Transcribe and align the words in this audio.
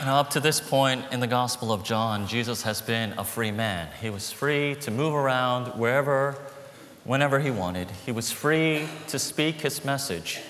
Now, 0.00 0.18
up 0.18 0.30
to 0.30 0.40
this 0.40 0.62
point 0.62 1.04
in 1.12 1.20
the 1.20 1.26
Gospel 1.26 1.70
of 1.70 1.84
John, 1.84 2.26
Jesus 2.26 2.62
has 2.62 2.80
been 2.80 3.12
a 3.18 3.24
free 3.24 3.50
man. 3.50 3.86
He 4.00 4.08
was 4.08 4.32
free 4.32 4.74
to 4.76 4.90
move 4.90 5.12
around 5.12 5.78
wherever, 5.78 6.38
whenever 7.04 7.38
he 7.38 7.50
wanted. 7.50 7.90
He 8.06 8.10
was 8.10 8.32
free 8.32 8.88
to 9.08 9.18
speak 9.18 9.60
his 9.60 9.84
message 9.84 10.40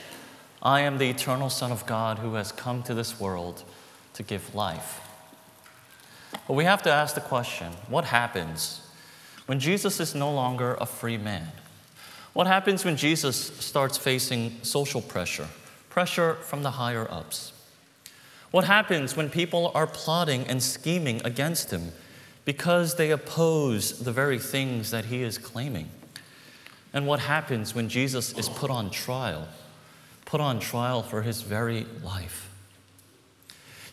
I 0.62 0.82
am 0.82 0.98
the 0.98 1.10
eternal 1.10 1.50
Son 1.50 1.72
of 1.72 1.84
God 1.84 2.20
who 2.20 2.34
has 2.34 2.52
come 2.52 2.84
to 2.84 2.94
this 2.94 3.18
world 3.18 3.64
to 4.14 4.22
give 4.22 4.54
life. 4.54 5.00
But 6.46 6.54
we 6.54 6.62
have 6.62 6.82
to 6.84 6.90
ask 6.90 7.16
the 7.16 7.20
question 7.20 7.72
what 7.88 8.04
happens 8.04 8.88
when 9.46 9.58
Jesus 9.58 9.98
is 9.98 10.14
no 10.14 10.32
longer 10.32 10.76
a 10.80 10.86
free 10.86 11.18
man? 11.18 11.48
What 12.34 12.46
happens 12.46 12.84
when 12.84 12.96
Jesus 12.96 13.36
starts 13.58 13.98
facing 13.98 14.62
social 14.62 15.02
pressure, 15.02 15.48
pressure 15.88 16.34
from 16.34 16.62
the 16.62 16.70
higher 16.70 17.10
ups? 17.10 17.52
What 18.50 18.64
happens 18.64 19.16
when 19.16 19.30
people 19.30 19.70
are 19.74 19.86
plotting 19.86 20.46
and 20.46 20.62
scheming 20.62 21.20
against 21.24 21.70
him 21.70 21.92
because 22.44 22.96
they 22.96 23.10
oppose 23.10 24.00
the 24.00 24.12
very 24.12 24.38
things 24.38 24.90
that 24.90 25.06
he 25.06 25.22
is 25.22 25.38
claiming? 25.38 25.88
And 26.92 27.06
what 27.06 27.20
happens 27.20 27.74
when 27.74 27.88
Jesus 27.88 28.36
is 28.36 28.48
put 28.48 28.70
on 28.70 28.90
trial, 28.90 29.46
put 30.24 30.40
on 30.40 30.58
trial 30.58 31.02
for 31.02 31.22
his 31.22 31.42
very 31.42 31.86
life? 32.02 32.50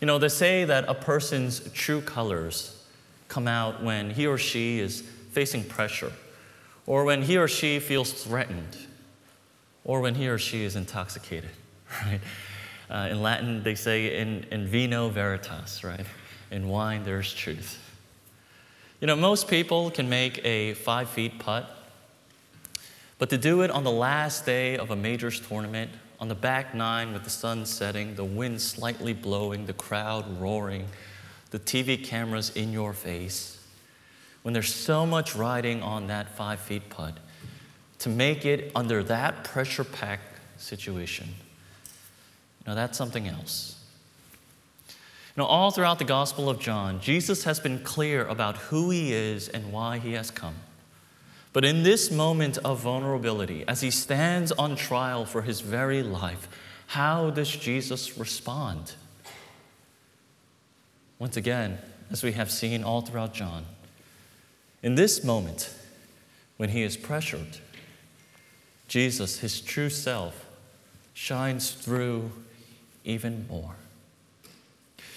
You 0.01 0.07
know, 0.07 0.17
they 0.17 0.29
say 0.29 0.65
that 0.65 0.85
a 0.87 0.93
person's 0.93 1.71
true 1.71 2.01
colors 2.01 2.83
come 3.27 3.47
out 3.47 3.83
when 3.83 4.11
he 4.11 4.25
or 4.25 4.37
she 4.37 4.79
is 4.79 5.01
facing 5.31 5.63
pressure, 5.63 6.11
or 6.85 7.03
when 7.03 7.23
he 7.23 7.37
or 7.37 7.47
she 7.47 7.79
feels 7.79 8.11
threatened, 8.11 8.77
or 9.83 10.01
when 10.01 10.15
he 10.15 10.27
or 10.27 10.37
she 10.37 10.63
is 10.63 10.75
intoxicated, 10.75 11.51
right? 12.05 12.21
Uh, 12.89 13.09
in 13.11 13.21
Latin, 13.21 13.63
they 13.63 13.75
say, 13.75 14.17
in, 14.17 14.45
in 14.51 14.65
vino 14.65 15.09
veritas, 15.09 15.83
right? 15.83 16.05
In 16.51 16.69
wine, 16.69 17.03
there's 17.03 17.33
truth. 17.33 17.79
You 19.01 19.07
know, 19.07 19.15
most 19.15 19.47
people 19.47 19.91
can 19.91 20.09
make 20.09 20.43
a 20.45 20.73
five 20.73 21.09
feet 21.09 21.37
putt, 21.37 21.69
but 23.19 23.29
to 23.29 23.37
do 23.37 23.61
it 23.61 23.71
on 23.71 23.83
the 23.83 23.91
last 23.91 24.45
day 24.45 24.77
of 24.77 24.89
a 24.89 24.95
majors 24.95 25.39
tournament, 25.39 25.91
on 26.19 26.29
the 26.29 26.35
back 26.35 26.73
nine 26.73 27.13
with 27.13 27.23
the 27.23 27.29
sun 27.29 27.65
setting, 27.65 28.15
the 28.15 28.23
wind 28.23 28.61
slightly 28.61 29.13
blowing, 29.13 29.65
the 29.65 29.73
crowd 29.73 30.39
roaring, 30.39 30.85
the 31.51 31.59
TV 31.59 32.03
cameras 32.03 32.55
in 32.55 32.71
your 32.71 32.93
face, 32.93 33.63
when 34.41 34.53
there's 34.53 34.73
so 34.73 35.05
much 35.05 35.35
riding 35.35 35.83
on 35.83 36.07
that 36.07 36.35
five 36.35 36.59
feet 36.59 36.89
putt, 36.89 37.17
to 37.99 38.09
make 38.09 38.45
it 38.45 38.71
under 38.75 39.03
that 39.03 39.43
pressure 39.43 39.83
packed 39.83 40.39
situation, 40.57 41.27
now, 42.67 42.75
that's 42.75 42.97
something 42.97 43.27
else. 43.29 43.75
Now, 45.37 45.45
all 45.45 45.71
throughout 45.71 45.99
the 45.99 46.05
Gospel 46.05 46.49
of 46.49 46.59
John, 46.59 46.99
Jesus 46.99 47.45
has 47.45 47.61
been 47.61 47.79
clear 47.79 48.25
about 48.25 48.57
who 48.57 48.89
he 48.89 49.13
is 49.13 49.47
and 49.47 49.71
why 49.71 49.99
he 49.99 50.13
has 50.13 50.29
come. 50.29 50.55
But 51.53 51.63
in 51.63 51.83
this 51.83 52.11
moment 52.11 52.57
of 52.65 52.81
vulnerability, 52.81 53.63
as 53.67 53.81
he 53.81 53.89
stands 53.89 54.51
on 54.51 54.75
trial 54.75 55.25
for 55.25 55.43
his 55.43 55.61
very 55.61 56.03
life, 56.03 56.49
how 56.87 57.29
does 57.29 57.49
Jesus 57.49 58.17
respond? 58.17 58.95
Once 61.19 61.37
again, 61.37 61.77
as 62.11 62.21
we 62.21 62.33
have 62.33 62.51
seen 62.51 62.83
all 62.83 63.01
throughout 63.01 63.33
John, 63.33 63.65
in 64.83 64.95
this 64.95 65.23
moment, 65.23 65.73
when 66.57 66.69
he 66.69 66.83
is 66.83 66.97
pressured, 66.97 67.59
Jesus, 68.87 69.39
his 69.39 69.61
true 69.61 69.89
self, 69.89 70.45
shines 71.13 71.71
through 71.71 72.31
even 73.07 73.47
more. 73.47 73.75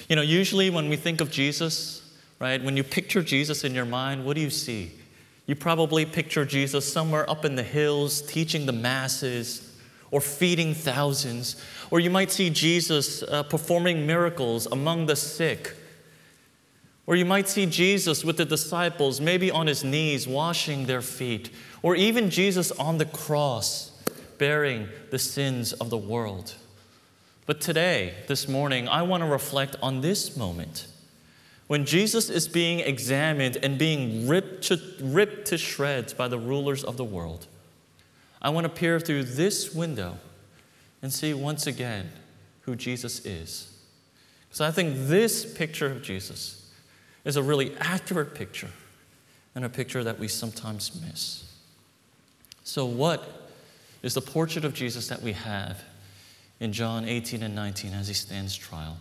You 0.09 0.17
know, 0.17 0.23
usually 0.23 0.71
when 0.71 0.89
we 0.89 0.97
think 0.97 1.21
of 1.21 1.31
Jesus, 1.31 2.03
right, 2.39 2.63
when 2.63 2.77
you 2.77 2.85
picture 2.85 3.23
Jesus 3.23 3.65
in 3.65 3.75
your 3.75 3.85
mind, 3.85 4.25
what 4.25 4.35
do 4.37 4.41
you 4.41 4.51
see? 4.51 4.93
You 5.47 5.57
probably 5.57 6.07
picture 6.07 6.45
Jesus 6.45 6.91
somewhere 6.91 7.29
up 7.29 7.45
in 7.45 7.57
the 7.57 7.63
hills 7.63 8.23
teaching 8.23 8.67
the 8.67 8.73
masses 8.73 9.77
or 10.11 10.21
feeding 10.21 10.75
thousands. 10.75 11.63
Or 11.91 12.01
you 12.01 12.11
might 12.11 12.31
see 12.31 12.51
Jesus 12.51 13.23
uh, 13.23 13.43
performing 13.43 14.07
miracles 14.07 14.67
among 14.67 15.07
the 15.07 15.17
sick. 15.17 15.75
Or 17.07 17.17
you 17.17 17.25
might 17.25 17.49
see 17.49 17.67
Jesus 17.67 18.25
with 18.25 18.37
the 18.37 18.45
disciples, 18.45 19.21
maybe 19.21 19.51
on 19.51 19.67
his 19.67 19.83
knees, 19.83 20.29
washing 20.29 20.87
their 20.87 21.03
feet. 21.03 21.51
Or 21.83 21.97
even 21.97 22.31
Jesus 22.31 22.71
on 22.73 22.99
the 22.99 23.07
cross, 23.07 23.91
bearing 24.39 24.89
the 25.11 25.19
sins 25.19 25.73
of 25.73 25.91
the 25.91 25.99
world. 25.99 26.55
But 27.51 27.61
today, 27.61 28.15
this 28.29 28.47
morning, 28.47 28.87
I 28.87 29.03
want 29.03 29.25
to 29.25 29.29
reflect 29.29 29.75
on 29.83 30.03
this 30.03 30.37
moment 30.37 30.87
when 31.67 31.85
Jesus 31.85 32.31
is 32.31 32.47
being 32.47 32.79
examined 32.79 33.59
and 33.61 33.77
being 33.77 34.29
ripped 34.29 34.63
to, 34.69 34.81
ripped 35.03 35.49
to 35.49 35.59
shreds 35.59 36.15
by 36.15 36.29
the 36.29 36.39
rulers 36.39 36.85
of 36.85 36.97
the 36.97 37.03
world. 37.03 37.49
I 38.41 38.51
want 38.51 38.67
to 38.67 38.69
peer 38.69 39.01
through 39.01 39.25
this 39.25 39.75
window 39.75 40.19
and 41.03 41.13
see 41.13 41.35
once 41.35 41.67
again 41.67 42.13
who 42.61 42.77
Jesus 42.77 43.27
is. 43.27 43.77
Because 44.49 44.61
I 44.61 44.71
think 44.71 45.09
this 45.09 45.45
picture 45.53 45.91
of 45.91 46.03
Jesus 46.03 46.71
is 47.25 47.37
a 47.37 47.43
really 47.43 47.77
accurate 47.79 48.33
picture 48.33 48.71
and 49.57 49.65
a 49.65 49.69
picture 49.69 50.05
that 50.05 50.21
we 50.21 50.29
sometimes 50.29 51.03
miss. 51.05 51.53
So, 52.63 52.87
what 52.87 53.51
is 54.05 54.15
the 54.15 54.23
portrait 54.23 54.65
of 54.65 54.73
Jesus 54.73 55.09
that 55.09 55.21
we 55.21 55.33
have 55.33 55.83
in 56.61 56.73
John 56.73 57.07
18 57.07 57.43
and 57.43 57.55
19 57.55 57.93
as 57.95 58.07
he 58.07 58.15
stands 58.15 58.55
trial? 58.55 58.99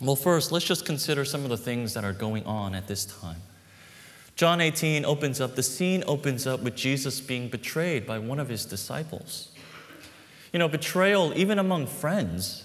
Well, 0.00 0.16
first, 0.16 0.52
let's 0.52 0.64
just 0.64 0.84
consider 0.84 1.24
some 1.24 1.42
of 1.42 1.48
the 1.50 1.56
things 1.56 1.94
that 1.94 2.04
are 2.04 2.12
going 2.12 2.44
on 2.44 2.74
at 2.74 2.86
this 2.86 3.04
time. 3.04 3.40
John 4.36 4.60
18 4.60 5.04
opens 5.04 5.40
up, 5.40 5.56
the 5.56 5.62
scene 5.62 6.04
opens 6.06 6.46
up 6.46 6.60
with 6.60 6.74
Jesus 6.74 7.20
being 7.20 7.48
betrayed 7.48 8.06
by 8.06 8.18
one 8.18 8.38
of 8.38 8.48
his 8.48 8.64
disciples. 8.64 9.50
You 10.52 10.58
know, 10.58 10.68
betrayal, 10.68 11.32
even 11.36 11.58
among 11.58 11.86
friends, 11.86 12.64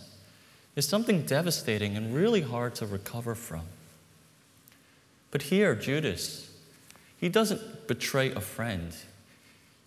is 0.75 0.87
something 0.87 1.23
devastating 1.23 1.95
and 1.95 2.13
really 2.13 2.41
hard 2.41 2.75
to 2.75 2.85
recover 2.85 3.35
from. 3.35 3.63
But 5.31 5.43
here, 5.43 5.75
Judas, 5.75 6.49
he 7.17 7.29
doesn't 7.29 7.87
betray 7.87 8.31
a 8.31 8.41
friend, 8.41 8.95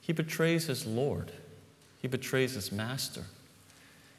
he 0.01 0.13
betrays 0.13 0.67
his 0.67 0.87
Lord, 0.87 1.33
he 2.01 2.09
betrays 2.09 2.55
his 2.55 2.71
master 2.71 3.25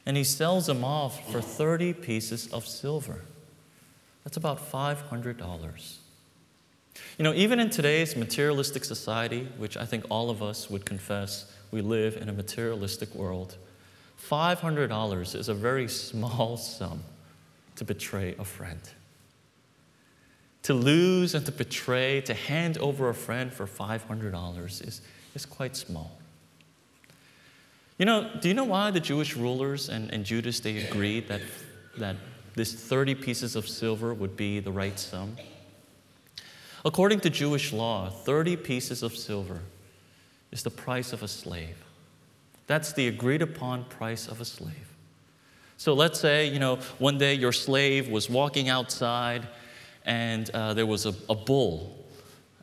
and 0.05 0.17
he 0.17 0.23
sells 0.23 0.65
them 0.65 0.83
off 0.83 1.31
for 1.31 1.41
30 1.41 1.93
pieces 1.93 2.47
of 2.51 2.67
silver. 2.67 3.21
That's 4.23 4.37
about 4.37 4.71
$500. 4.71 5.97
You 7.17 7.23
know, 7.23 7.33
even 7.33 7.59
in 7.59 7.69
today's 7.69 8.15
materialistic 8.15 8.83
society, 8.83 9.47
which 9.57 9.77
I 9.77 9.85
think 9.85 10.05
all 10.09 10.29
of 10.29 10.41
us 10.41 10.69
would 10.69 10.85
confess 10.85 11.51
we 11.71 11.81
live 11.81 12.17
in 12.17 12.29
a 12.29 12.33
materialistic 12.33 13.13
world, 13.15 13.57
$500 14.29 15.35
is 15.35 15.49
a 15.49 15.53
very 15.53 15.87
small 15.87 16.57
sum 16.57 17.03
to 17.75 17.85
betray 17.85 18.35
a 18.37 18.45
friend. 18.45 18.81
To 20.63 20.73
lose 20.75 21.33
and 21.33 21.45
to 21.45 21.51
betray, 21.51 22.21
to 22.21 22.33
hand 22.33 22.77
over 22.77 23.09
a 23.09 23.15
friend 23.15 23.51
for 23.51 23.65
$500 23.65 24.87
is, 24.87 25.01
is 25.33 25.45
quite 25.45 25.75
small. 25.75 26.20
You 28.01 28.05
know, 28.05 28.27
do 28.39 28.47
you 28.47 28.55
know 28.55 28.63
why 28.63 28.89
the 28.89 28.99
Jewish 28.99 29.35
rulers 29.37 29.87
and, 29.87 30.11
and 30.11 30.25
Judas, 30.25 30.59
they 30.59 30.77
agreed 30.77 31.27
that, 31.27 31.41
that 31.99 32.15
this 32.55 32.73
30 32.73 33.13
pieces 33.13 33.55
of 33.55 33.69
silver 33.69 34.11
would 34.11 34.35
be 34.35 34.59
the 34.59 34.71
right 34.71 34.97
sum? 34.97 35.37
According 36.83 37.19
to 37.19 37.29
Jewish 37.29 37.71
law, 37.71 38.09
30 38.09 38.57
pieces 38.57 39.03
of 39.03 39.15
silver 39.15 39.59
is 40.51 40.63
the 40.63 40.71
price 40.71 41.13
of 41.13 41.21
a 41.21 41.27
slave. 41.27 41.77
That's 42.65 42.91
the 42.91 43.07
agreed 43.07 43.43
upon 43.43 43.83
price 43.83 44.27
of 44.27 44.41
a 44.41 44.45
slave. 44.45 44.95
So 45.77 45.93
let's 45.93 46.19
say, 46.19 46.47
you 46.47 46.57
know, 46.57 46.77
one 46.97 47.19
day 47.19 47.35
your 47.35 47.51
slave 47.51 48.07
was 48.07 48.31
walking 48.31 48.67
outside 48.67 49.47
and 50.05 50.49
uh, 50.55 50.73
there 50.73 50.87
was 50.87 51.05
a, 51.05 51.13
a 51.29 51.35
bull. 51.35 52.03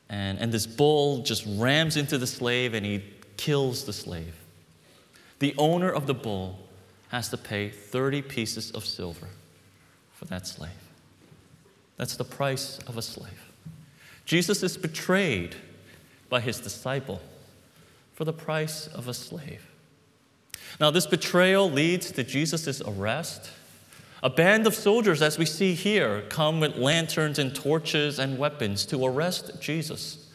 And, 0.09 0.41
and 0.41 0.51
this 0.51 0.67
bull 0.67 1.23
just 1.23 1.45
rams 1.47 1.97
into 1.97 2.19
the 2.19 2.27
slave 2.27 2.75
and 2.75 2.85
he 2.85 3.05
kills 3.37 3.85
the 3.85 3.93
slave 3.93 4.35
the 5.39 5.55
owner 5.57 5.91
of 5.91 6.07
the 6.07 6.15
bull 6.15 6.59
has 7.09 7.29
to 7.31 7.37
pay 7.37 7.69
30 7.71 8.23
pieces 8.23 8.71
of 8.73 8.85
silver 8.85 9.29
for 10.13 10.25
that 10.27 10.47
slave. 10.47 10.71
That's 11.97 12.17
the 12.17 12.25
price 12.25 12.79
of 12.87 12.97
a 12.97 13.03
slave. 13.03 13.51
Jesus 14.25 14.63
is 14.63 14.77
betrayed 14.77 15.57
by 16.29 16.41
his 16.41 16.61
disciple 16.61 17.21
for 18.15 18.25
the 18.25 18.33
price 18.33 18.87
of 18.89 19.09
a 19.09 19.15
slave. 19.15 19.65
Now, 20.81 20.91
this 20.91 21.07
betrayal 21.07 21.71
leads 21.71 22.11
to 22.13 22.23
Jesus' 22.23 22.83
arrest. 22.83 23.51
A 24.23 24.31
band 24.31 24.67
of 24.67 24.75
soldiers, 24.75 25.23
as 25.23 25.39
we 25.39 25.47
see 25.47 25.75
here, 25.75 26.25
come 26.29 26.61
with 26.61 26.77
lanterns 26.77 27.39
and 27.39 27.55
torches 27.55 28.19
and 28.19 28.39
weapons 28.39 28.85
to 28.87 29.05
arrest 29.05 29.61
Jesus. 29.61 30.29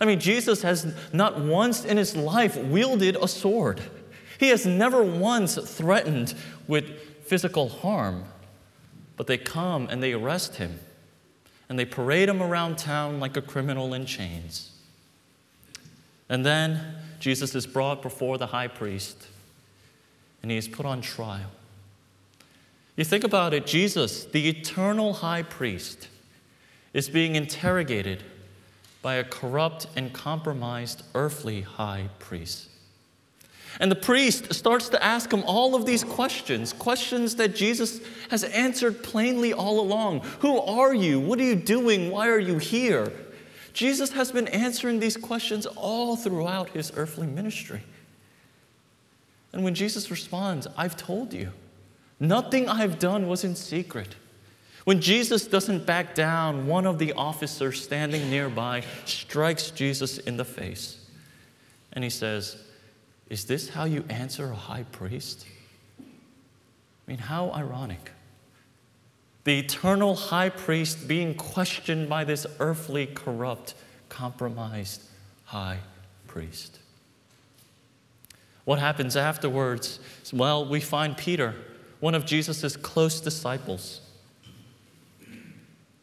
I 0.00 0.04
mean, 0.04 0.20
Jesus 0.20 0.62
has 0.62 0.94
not 1.12 1.40
once 1.40 1.84
in 1.84 1.96
his 1.96 2.16
life 2.16 2.56
wielded 2.56 3.16
a 3.16 3.28
sword. 3.28 3.80
He 4.38 4.48
has 4.48 4.66
never 4.66 5.02
once 5.02 5.56
threatened 5.56 6.34
with 6.66 6.98
physical 7.24 7.68
harm. 7.68 8.24
But 9.16 9.26
they 9.26 9.38
come 9.38 9.88
and 9.90 10.02
they 10.02 10.12
arrest 10.12 10.56
him 10.56 10.78
and 11.68 11.78
they 11.78 11.84
parade 11.84 12.28
him 12.28 12.42
around 12.42 12.78
town 12.78 13.18
like 13.18 13.36
a 13.36 13.42
criminal 13.42 13.94
in 13.94 14.06
chains. 14.06 14.72
And 16.28 16.44
then 16.44 16.96
Jesus 17.18 17.54
is 17.54 17.66
brought 17.66 18.02
before 18.02 18.38
the 18.38 18.46
high 18.46 18.68
priest 18.68 19.26
and 20.42 20.50
he 20.50 20.56
is 20.56 20.68
put 20.68 20.86
on 20.86 21.00
trial. 21.00 21.50
You 22.96 23.04
think 23.04 23.24
about 23.24 23.52
it, 23.52 23.66
Jesus, 23.66 24.24
the 24.24 24.48
eternal 24.48 25.14
high 25.14 25.42
priest, 25.42 26.08
is 26.94 27.08
being 27.08 27.34
interrogated 27.34 28.22
by 29.02 29.16
a 29.16 29.24
corrupt 29.24 29.86
and 29.96 30.12
compromised 30.12 31.02
earthly 31.14 31.60
high 31.60 32.08
priest. 32.18 32.68
And 33.78 33.90
the 33.90 33.96
priest 33.96 34.54
starts 34.54 34.88
to 34.90 35.04
ask 35.04 35.32
him 35.32 35.42
all 35.44 35.74
of 35.74 35.84
these 35.84 36.02
questions, 36.02 36.72
questions 36.72 37.36
that 37.36 37.54
Jesus 37.54 38.00
has 38.30 38.44
answered 38.44 39.02
plainly 39.02 39.52
all 39.52 39.80
along. 39.80 40.20
Who 40.40 40.58
are 40.60 40.94
you? 40.94 41.20
What 41.20 41.38
are 41.38 41.44
you 41.44 41.56
doing? 41.56 42.10
Why 42.10 42.28
are 42.28 42.38
you 42.38 42.58
here? 42.58 43.12
Jesus 43.74 44.12
has 44.12 44.32
been 44.32 44.48
answering 44.48 45.00
these 45.00 45.18
questions 45.18 45.66
all 45.66 46.16
throughout 46.16 46.70
his 46.70 46.90
earthly 46.96 47.26
ministry. 47.26 47.82
And 49.52 49.62
when 49.62 49.74
Jesus 49.74 50.10
responds, 50.10 50.66
I've 50.76 50.96
told 50.96 51.34
you, 51.34 51.50
nothing 52.18 52.68
I've 52.68 52.98
done 52.98 53.28
was 53.28 53.44
in 53.44 53.54
secret. 53.54 54.16
When 54.84 55.00
Jesus 55.00 55.46
doesn't 55.46 55.84
back 55.84 56.14
down, 56.14 56.66
one 56.66 56.86
of 56.86 56.98
the 56.98 57.12
officers 57.14 57.82
standing 57.82 58.30
nearby 58.30 58.84
strikes 59.04 59.70
Jesus 59.70 60.18
in 60.18 60.36
the 60.36 60.44
face. 60.44 61.04
And 61.92 62.04
he 62.04 62.10
says, 62.10 62.56
Is 63.28 63.44
this 63.44 63.70
how 63.70 63.84
you 63.84 64.04
answer 64.08 64.50
a 64.50 64.54
high 64.54 64.84
priest? 64.84 65.46
I 66.00 66.02
mean, 67.06 67.18
how 67.18 67.50
ironic. 67.50 68.12
The 69.44 69.58
eternal 69.58 70.14
high 70.14 70.48
priest 70.48 71.06
being 71.06 71.34
questioned 71.34 72.08
by 72.08 72.24
this 72.24 72.46
earthly, 72.58 73.06
corrupt, 73.06 73.74
compromised 74.08 75.02
high 75.44 75.78
priest. 76.26 76.78
What 78.64 78.78
happens 78.78 79.16
afterwards? 79.16 80.00
Well, 80.32 80.68
we 80.68 80.80
find 80.80 81.16
Peter, 81.16 81.54
one 82.00 82.14
of 82.14 82.26
Jesus' 82.26 82.76
close 82.76 83.20
disciples 83.20 84.00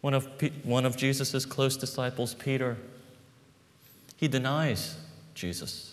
one 0.04 0.14
of, 0.14 0.28
one 0.64 0.86
of 0.86 0.98
Jesus' 0.98 1.46
close 1.46 1.78
disciples, 1.78 2.34
Peter, 2.34 2.76
he 4.18 4.28
denies 4.28 4.98
Jesus. 5.34 5.93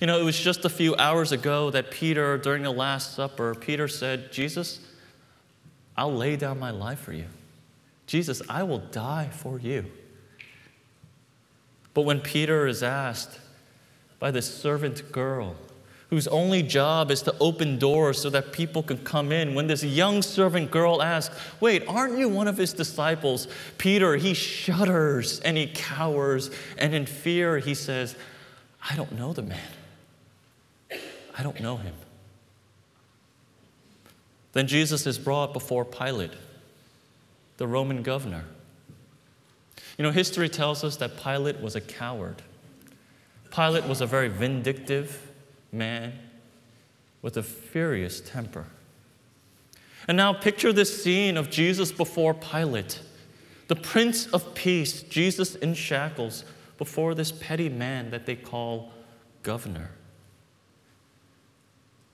You 0.00 0.06
know, 0.06 0.20
it 0.20 0.24
was 0.24 0.38
just 0.38 0.64
a 0.64 0.68
few 0.68 0.94
hours 0.96 1.32
ago 1.32 1.70
that 1.70 1.90
Peter, 1.90 2.36
during 2.36 2.62
the 2.62 2.70
Last 2.70 3.14
Supper, 3.14 3.54
Peter 3.54 3.88
said, 3.88 4.30
Jesus, 4.30 4.80
I'll 5.96 6.14
lay 6.14 6.36
down 6.36 6.58
my 6.58 6.70
life 6.70 7.00
for 7.00 7.12
you. 7.12 7.26
Jesus, 8.06 8.42
I 8.48 8.62
will 8.62 8.78
die 8.78 9.30
for 9.32 9.58
you. 9.58 9.86
But 11.94 12.02
when 12.02 12.20
Peter 12.20 12.66
is 12.66 12.82
asked 12.82 13.40
by 14.18 14.30
this 14.30 14.52
servant 14.52 15.10
girl, 15.12 15.56
whose 16.10 16.28
only 16.28 16.62
job 16.62 17.10
is 17.10 17.22
to 17.22 17.34
open 17.40 17.78
doors 17.78 18.20
so 18.20 18.30
that 18.30 18.52
people 18.52 18.82
can 18.82 18.98
come 18.98 19.32
in. 19.32 19.54
When 19.54 19.66
this 19.66 19.82
young 19.82 20.22
servant 20.22 20.70
girl 20.70 21.02
asks, 21.02 21.36
Wait, 21.60 21.82
aren't 21.88 22.16
you 22.16 22.28
one 22.28 22.46
of 22.46 22.56
his 22.56 22.72
disciples? 22.72 23.48
Peter, 23.76 24.16
he 24.16 24.32
shudders 24.32 25.40
and 25.40 25.56
he 25.56 25.66
cowers, 25.66 26.50
and 26.78 26.94
in 26.94 27.06
fear 27.06 27.58
he 27.58 27.74
says, 27.74 28.14
I 28.88 28.94
don't 28.94 29.12
know 29.12 29.32
the 29.32 29.42
man. 29.42 29.58
I 31.38 31.42
don't 31.42 31.60
know 31.60 31.76
him. 31.76 31.94
Then 34.52 34.66
Jesus 34.66 35.06
is 35.06 35.18
brought 35.18 35.52
before 35.52 35.84
Pilate, 35.84 36.32
the 37.58 37.66
Roman 37.66 38.02
governor. 38.02 38.44
You 39.98 40.02
know, 40.02 40.10
history 40.10 40.48
tells 40.48 40.82
us 40.82 40.96
that 40.96 41.22
Pilate 41.22 41.60
was 41.60 41.76
a 41.76 41.80
coward. 41.80 42.42
Pilate 43.50 43.84
was 43.84 44.00
a 44.00 44.06
very 44.06 44.28
vindictive, 44.28 45.30
man 45.72 46.12
with 47.22 47.36
a 47.36 47.42
furious 47.42 48.20
temper. 48.20 48.66
And 50.08 50.16
now 50.16 50.32
picture 50.32 50.72
this 50.72 51.02
scene 51.02 51.36
of 51.36 51.50
Jesus 51.50 51.90
before 51.90 52.34
Pilate, 52.34 53.00
the 53.68 53.76
Prince 53.76 54.26
of 54.28 54.54
Peace, 54.54 55.02
Jesus 55.02 55.56
in 55.56 55.74
shackles, 55.74 56.44
before 56.78 57.14
this 57.14 57.32
petty 57.32 57.68
man 57.68 58.10
that 58.10 58.26
they 58.26 58.36
call 58.36 58.92
governor. 59.42 59.90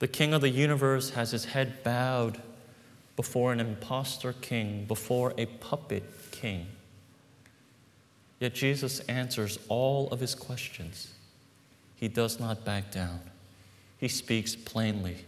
The 0.02 0.08
King 0.08 0.34
of 0.34 0.40
the 0.40 0.48
universe 0.48 1.10
has 1.10 1.30
his 1.30 1.44
head 1.44 1.84
bowed 1.84 2.42
before 3.14 3.52
an 3.52 3.60
impostor 3.60 4.32
king, 4.32 4.84
before 4.86 5.32
a 5.38 5.46
puppet 5.46 6.02
king. 6.32 6.66
Yet 8.40 8.52
Jesus 8.52 8.98
answers 9.08 9.60
all 9.68 10.08
of 10.08 10.18
his 10.18 10.34
questions. 10.34 11.14
He 11.94 12.08
does 12.08 12.40
not 12.40 12.64
back 12.64 12.90
down 12.90 13.20
he 14.02 14.08
speaks 14.08 14.56
plainly 14.56 15.18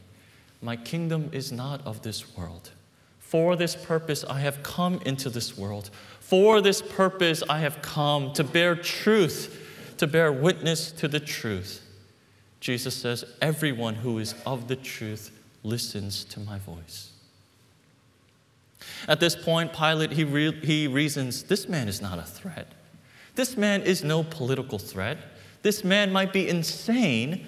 My 0.61 0.75
kingdom 0.75 1.31
is 1.31 1.53
not 1.53 1.87
of 1.87 2.03
this 2.03 2.37
world. 2.37 2.73
For 3.21 3.55
this 3.55 3.77
purpose 3.77 4.25
I 4.25 4.41
have 4.41 4.65
come 4.65 5.01
into 5.07 5.31
this 5.31 5.57
world. 5.57 5.91
For 6.19 6.61
this 6.61 6.83
purpose 6.83 7.45
I 7.49 7.61
have 7.61 7.81
come 7.83 8.33
to 8.33 8.43
bear 8.43 8.75
truth, 8.75 9.95
to 9.99 10.09
bear 10.09 10.33
witness 10.33 10.91
to 10.91 11.07
the 11.07 11.21
truth. 11.21 11.84
Jesus 12.65 12.95
says, 12.95 13.27
Everyone 13.43 13.95
who 13.95 14.19
is 14.19 14.35
of 14.47 14.69
the 14.69 14.77
truth 14.77 15.31
listens 15.63 16.25
to 16.25 16.41
my 16.41 16.59
voice. 16.59 17.11
At 19.07 19.21
this 19.21 19.37
point, 19.37 19.75
Pilate, 19.75 20.13
he, 20.13 20.25
re- 20.25 20.59
he 20.65 20.89
reasons, 20.89 21.43
This 21.43 21.69
man 21.69 21.89
is 21.89 22.01
not 22.01 22.19
a 22.19 22.23
threat. 22.23 22.69
This 23.35 23.59
man 23.59 23.83
is 23.83 24.03
no 24.03 24.23
political 24.25 24.79
threat. 24.79 25.19
This 25.61 25.85
man 25.85 26.11
might 26.11 26.33
be 26.33 26.49
insane, 26.49 27.47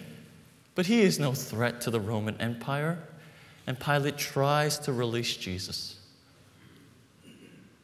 but 0.75 0.85
he 0.85 1.01
is 1.01 1.19
no 1.19 1.33
threat 1.33 1.81
to 1.81 1.91
the 1.91 2.01
Roman 2.01 2.39
Empire. 2.39 2.99
And 3.67 3.81
Pilate 3.81 4.19
tries 4.19 4.79
to 4.81 4.93
release 4.93 5.35
Jesus. 5.35 5.97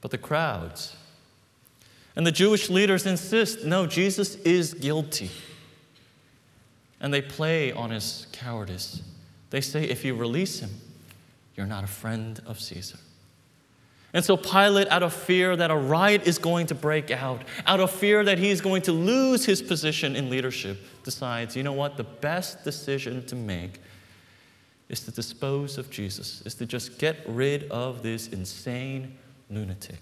But 0.03 0.11
the 0.11 0.19
crowds 0.19 0.97
and 2.15 2.27
the 2.27 2.33
Jewish 2.33 2.69
leaders 2.69 3.07
insist 3.07 3.65
no, 3.65 3.87
Jesus 3.87 4.35
is 4.35 4.75
guilty. 4.75 5.31
And 7.03 7.13
they 7.13 7.21
play 7.21 7.73
on 7.73 7.91
his 7.91 8.27
cowardice. 8.33 9.03
They 9.51 9.61
say, 9.61 9.85
if 9.85 10.05
you 10.05 10.15
release 10.15 10.61
him, 10.61 10.71
you're 11.57 11.67
not 11.67 11.85
a 11.85 11.89
friend 11.89 12.41
of 12.47 12.59
Caesar. 12.59 12.97
And 14.15 14.25
so 14.25 14.37
Pilate, 14.37 14.89
out 14.89 15.03
of 15.03 15.13
fear 15.13 15.57
that 15.57 15.71
a 15.71 15.77
riot 15.77 16.27
is 16.27 16.39
going 16.39 16.67
to 16.69 16.75
break 16.75 17.11
out, 17.11 17.43
out 17.67 17.81
of 17.81 17.91
fear 17.91 18.25
that 18.25 18.39
he's 18.39 18.61
going 18.61 18.83
to 18.83 18.93
lose 18.93 19.45
his 19.45 19.61
position 19.61 20.17
in 20.17 20.31
leadership, 20.31 20.79
decides, 21.03 21.57
you 21.57 21.63
know 21.63 21.73
what, 21.73 21.97
the 21.97 22.05
best 22.05 22.63
decision 22.63 23.27
to 23.27 23.35
make 23.35 23.81
is 24.89 25.01
to 25.01 25.11
dispose 25.11 25.79
of 25.79 25.91
Jesus, 25.91 26.43
is 26.45 26.55
to 26.55 26.67
just 26.67 26.99
get 26.99 27.17
rid 27.27 27.71
of 27.71 28.03
this 28.03 28.29
insane 28.29 29.17
lunatic. 29.51 29.99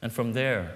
And 0.00 0.12
from 0.12 0.32
there, 0.32 0.74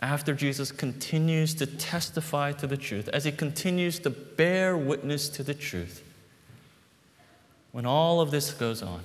after 0.00 0.34
Jesus 0.34 0.72
continues 0.72 1.54
to 1.54 1.66
testify 1.66 2.52
to 2.52 2.66
the 2.66 2.76
truth, 2.76 3.08
as 3.08 3.24
he 3.24 3.32
continues 3.32 3.98
to 4.00 4.10
bear 4.10 4.76
witness 4.76 5.28
to 5.30 5.42
the 5.42 5.54
truth, 5.54 6.02
when 7.72 7.84
all 7.84 8.20
of 8.20 8.30
this 8.30 8.52
goes 8.52 8.82
on, 8.82 9.02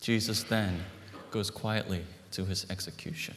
Jesus 0.00 0.42
then 0.44 0.84
goes 1.30 1.50
quietly 1.50 2.04
to 2.32 2.44
his 2.44 2.66
execution. 2.70 3.34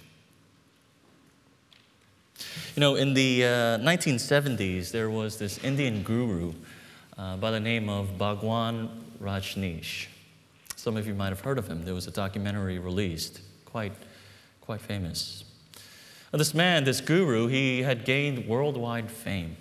You 2.76 2.82
know, 2.82 2.96
in 2.96 3.14
the 3.14 3.46
uh, 3.46 3.48
1970s, 3.80 4.92
there 4.92 5.10
was 5.10 5.38
this 5.38 5.64
Indian 5.64 6.04
guru 6.04 6.54
uh, 7.18 7.38
by 7.38 7.52
the 7.52 7.60
name 7.60 7.90
of 7.90 8.18
Bhagwan 8.18 8.90
Rajneesh. 9.22 10.08
Some 10.76 10.98
of 10.98 11.08
you 11.08 11.14
might 11.14 11.30
have 11.30 11.40
heard 11.40 11.58
of 11.58 11.68
him. 11.68 11.86
There 11.86 11.94
was 11.94 12.08
a 12.08 12.12
documentary 12.12 12.80
released, 12.80 13.42
quite, 13.66 13.94
quite 14.60 14.82
famous. 14.82 15.46
This 16.40 16.54
man, 16.54 16.84
this 16.84 17.00
guru, 17.00 17.48
he 17.48 17.84
had 17.84 18.06
gained 18.06 18.48
worldwide 18.48 19.12
fame 19.12 19.56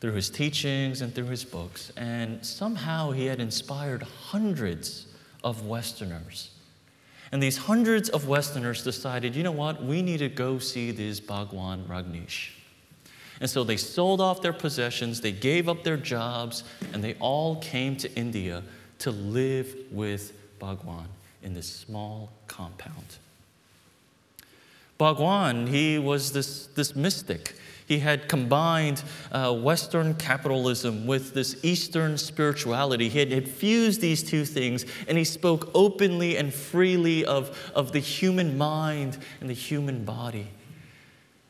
through 0.00 0.14
his 0.14 0.28
teachings 0.28 1.00
and 1.00 1.14
through 1.14 1.26
his 1.26 1.44
books, 1.44 1.92
and 1.96 2.44
somehow 2.44 3.12
he 3.12 3.26
had 3.26 3.38
inspired 3.38 4.02
hundreds 4.02 5.06
of 5.44 5.64
Westerners. 5.64 6.50
And 7.30 7.40
these 7.40 7.56
hundreds 7.56 8.08
of 8.08 8.26
Westerners 8.26 8.82
decided, 8.82 9.36
you 9.36 9.44
know 9.44 9.52
what, 9.52 9.82
we 9.82 10.02
need 10.02 10.18
to 10.18 10.28
go 10.28 10.58
see 10.58 10.90
this 10.90 11.20
Bhagwan 11.20 11.84
Rajneesh. 11.88 12.50
And 13.40 13.48
so 13.48 13.64
they 13.64 13.76
sold 13.76 14.20
off 14.20 14.42
their 14.42 14.52
possessions, 14.52 15.20
they 15.20 15.32
gave 15.32 15.68
up 15.68 15.84
their 15.84 15.96
jobs, 15.96 16.64
and 16.92 17.02
they 17.02 17.14
all 17.14 17.56
came 17.56 17.96
to 17.98 18.12
India 18.16 18.62
to 18.98 19.12
live 19.12 19.74
with 19.90 20.32
Bhagwan 20.58 21.08
in 21.42 21.54
this 21.54 21.66
small 21.66 22.32
compound. 22.48 23.18
Bhagwan, 25.02 25.66
he 25.66 25.98
was 25.98 26.30
this, 26.30 26.68
this 26.68 26.94
mystic. 26.94 27.56
He 27.88 27.98
had 27.98 28.28
combined 28.28 29.02
uh, 29.32 29.52
Western 29.52 30.14
capitalism 30.14 31.08
with 31.08 31.34
this 31.34 31.56
Eastern 31.64 32.16
spirituality. 32.16 33.08
He 33.08 33.18
had, 33.18 33.32
had, 33.32 33.48
fused 33.48 34.00
these 34.00 34.22
two 34.22 34.44
things, 34.44 34.86
and 35.08 35.18
he 35.18 35.24
spoke 35.24 35.72
openly 35.74 36.36
and 36.36 36.54
freely 36.54 37.24
of, 37.24 37.72
of 37.74 37.90
the 37.90 37.98
human 37.98 38.56
mind 38.56 39.18
and 39.40 39.50
the 39.50 39.54
human 39.54 40.04
body. 40.04 40.46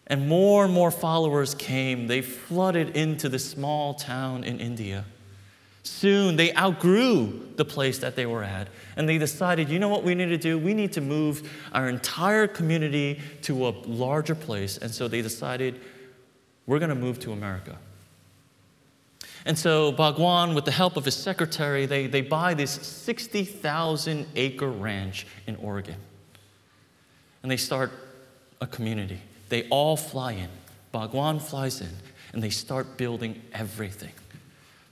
And 0.07 0.27
more 0.31 0.65
and 0.65 0.73
more 0.73 0.91
followers 0.91 1.55
came. 1.55 2.07
They 2.07 2.23
flooded 2.23 2.97
into 2.97 3.29
this 3.29 3.51
small 3.51 3.93
town 3.93 4.45
in 4.45 4.61
India. 4.61 5.05
Soon 5.85 6.37
they 6.37 6.55
outgrew 6.55 7.49
the 7.57 7.65
place 7.65 7.99
that 7.99 8.15
they 8.15 8.27
were 8.27 8.45
at, 8.45 8.69
and 8.97 9.09
they 9.09 9.19
decided, 9.19 9.69
you 9.69 9.79
know 9.79 9.89
what 9.89 10.05
we 10.05 10.15
need 10.15 10.29
to 10.29 10.39
do? 10.39 10.59
We 10.59 10.75
need 10.75 10.93
to 10.93 11.01
move 11.01 11.51
our 11.73 11.89
entire 11.89 12.47
community 12.47 13.21
to 13.43 13.67
a 13.67 13.71
larger 13.71 14.37
place. 14.37 14.79
And 14.79 14.93
so 14.93 15.09
they 15.09 15.23
decided, 15.23 15.81
we're 16.67 16.79
going 16.79 16.91
to 16.91 16.95
move 16.95 17.19
to 17.21 17.33
America. 17.33 17.79
And 19.45 19.59
so 19.59 19.91
Bhagwan, 19.91 20.55
with 20.55 20.65
the 20.65 20.71
help 20.71 20.97
of 20.97 21.05
his 21.05 21.17
secretary, 21.17 21.87
they, 21.87 22.07
they 22.07 22.21
buy 22.21 22.55
this 22.55 22.71
60,000 22.71 24.27
acre 24.37 24.71
ranch 24.71 25.27
in 25.49 25.57
Oregon. 25.57 25.97
And 27.43 27.51
they 27.51 27.57
start 27.57 27.91
a 28.61 28.69
community. 28.69 29.21
They 29.49 29.67
all 29.69 29.97
fly 29.97 30.33
in. 30.33 30.49
Bhagwan 30.93 31.41
flies 31.41 31.81
in, 31.81 31.91
and 32.33 32.41
they 32.41 32.51
start 32.51 32.97
building 32.97 33.43
everything 33.53 34.13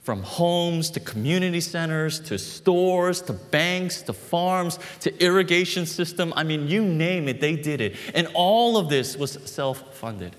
from 0.01 0.23
homes 0.23 0.89
to 0.91 0.99
community 0.99 1.61
centers 1.61 2.19
to 2.19 2.37
stores 2.37 3.21
to 3.21 3.33
banks 3.33 4.01
to 4.01 4.13
farms 4.13 4.79
to 4.99 5.23
irrigation 5.23 5.85
system. 5.85 6.33
I 6.35 6.43
mean 6.43 6.67
you 6.67 6.83
name 6.83 7.27
it 7.27 7.39
they 7.39 7.55
did 7.55 7.81
it. 7.81 7.95
And 8.15 8.27
all 8.33 8.77
of 8.77 8.89
this 8.89 9.15
was 9.15 9.37
self-funded. 9.45 10.35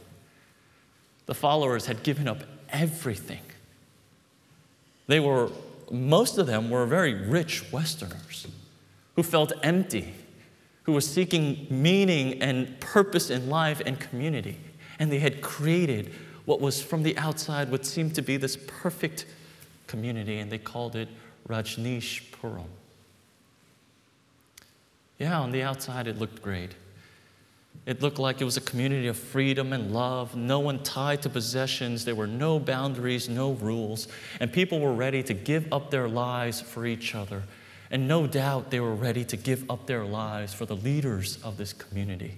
The 1.27 1.35
followers 1.35 1.87
had 1.87 2.03
given 2.03 2.27
up 2.27 2.43
everything. 2.71 3.43
They 5.07 5.21
were 5.21 5.51
most 5.91 6.39
of 6.39 6.47
them 6.47 6.71
were 6.71 6.87
very 6.87 7.15
rich 7.15 7.71
westerners 7.71 8.47
who 9.15 9.23
felt 9.23 9.53
empty 9.63 10.15
who 10.85 10.93
were 10.93 11.01
seeking 11.01 11.67
meaning 11.71 12.43
and 12.43 12.81
purpose 12.81 13.31
in 13.31 13.49
life 13.49 13.81
and 13.87 14.01
community. 14.01 14.59
And 14.99 15.13
they 15.13 15.21
had 15.21 15.41
created 15.41 16.13
what 16.45 16.61
was 16.61 16.83
from 16.83 17.03
the 17.03 17.17
outside 17.19 17.71
what 17.71 17.87
seemed 17.87 18.15
to 18.17 18.23
be 18.23 18.37
this 18.37 18.57
perfect 18.57 19.27
community, 19.93 20.39
and 20.39 20.51
they 20.51 20.59
called 20.59 20.97
it 20.97 21.09
Rajneeshpuram. 21.49 22.73
Yeah, 25.19 25.39
on 25.39 25.53
the 25.53 25.63
outside 25.63 26.07
it 26.07 26.19
looked 26.19 26.41
great. 26.43 26.73
It 27.85 28.01
looked 28.01 28.19
like 28.19 28.41
it 28.41 28.45
was 28.45 28.57
a 28.57 28.61
community 28.63 29.09
of 29.09 29.17
freedom 29.17 29.73
and 29.73 29.93
love, 29.93 30.35
no 30.35 30.61
one 30.61 30.83
tied 30.83 31.21
to 31.23 31.29
possessions. 31.29 32.05
There 32.05 32.15
were 32.15 32.27
no 32.27 32.59
boundaries, 32.59 33.29
no 33.29 33.53
rules, 33.53 34.09
and 34.41 34.53
people 34.53 34.81
were 34.81 34.93
ready 34.95 35.23
to 35.25 35.35
give 35.35 35.71
up 35.73 35.91
their 35.91 36.09
lives 36.09 36.61
for 36.61 36.87
each 36.87 37.15
other. 37.15 37.43
And 37.91 38.09
no 38.09 38.27
doubt 38.27 38.71
they 38.71 38.81
were 38.81 38.95
ready 38.95 39.25
to 39.27 39.37
give 39.37 39.71
up 39.71 39.87
their 39.87 40.05
lives 40.05 40.55
for 40.55 40.65
the 40.65 40.77
leaders 40.77 41.39
of 41.43 41.57
this 41.59 41.73
community. 41.75 42.37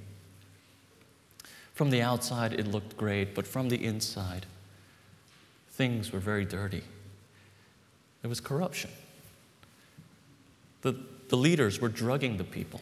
From 1.75 1.90
the 1.90 2.02
outside, 2.02 2.52
it 2.52 2.66
looked 2.66 2.96
great, 2.96 3.34
but 3.34 3.46
from 3.46 3.68
the 3.68 3.84
inside, 3.84 4.46
things 5.70 6.12
were 6.12 6.20
very 6.20 6.44
dirty. 6.44 6.82
It 8.24 8.26
was 8.26 8.40
corruption. 8.40 8.90
The, 10.82 10.96
the 11.28 11.36
leaders 11.36 11.80
were 11.80 11.90
drugging 11.90 12.38
the 12.38 12.44
people. 12.44 12.80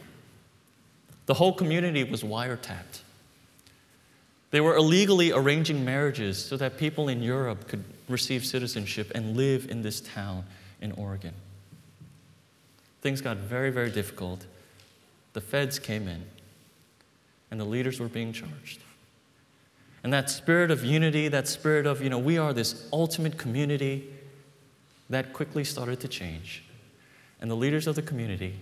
The 1.25 1.35
whole 1.35 1.53
community 1.53 2.03
was 2.03 2.23
wiretapped. 2.23 3.01
They 4.51 4.61
were 4.61 4.75
illegally 4.75 5.31
arranging 5.31 5.83
marriages 5.83 6.43
so 6.43 6.57
that 6.57 6.77
people 6.77 7.09
in 7.09 7.21
Europe 7.21 7.67
could 7.67 7.83
receive 8.07 8.45
citizenship 8.45 9.11
and 9.13 9.35
live 9.35 9.69
in 9.69 9.81
this 9.81 9.99
town 9.99 10.45
in 10.79 10.91
Oregon. 10.93 11.33
Things 13.01 13.19
got 13.19 13.37
very, 13.37 13.69
very 13.69 13.89
difficult. 13.89 14.45
The 15.33 15.41
feds 15.41 15.79
came 15.79 16.07
in, 16.07 16.23
and 17.51 17.59
the 17.59 17.65
leaders 17.65 17.99
were 17.99 18.07
being 18.07 18.31
charged. 18.31 18.79
And 20.03 20.13
that 20.13 20.29
spirit 20.29 20.71
of 20.71 20.85
unity, 20.85 21.27
that 21.29 21.47
spirit 21.47 21.85
of, 21.85 22.01
you 22.01 22.09
know, 22.09 22.19
we 22.19 22.37
are 22.37 22.53
this 22.53 22.87
ultimate 22.93 23.37
community, 23.37 24.12
that 25.09 25.33
quickly 25.33 25.63
started 25.63 25.99
to 26.01 26.07
change. 26.07 26.63
And 27.41 27.51
the 27.51 27.55
leaders 27.55 27.87
of 27.87 27.95
the 27.95 28.01
community, 28.01 28.55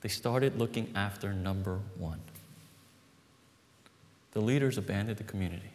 they 0.00 0.08
started 0.08 0.58
looking 0.58 0.92
after 0.94 1.32
number 1.32 1.78
one. 1.98 2.20
The 4.32 4.40
leaders 4.40 4.76
abandoned 4.76 5.18
the 5.18 5.24
community. 5.24 5.70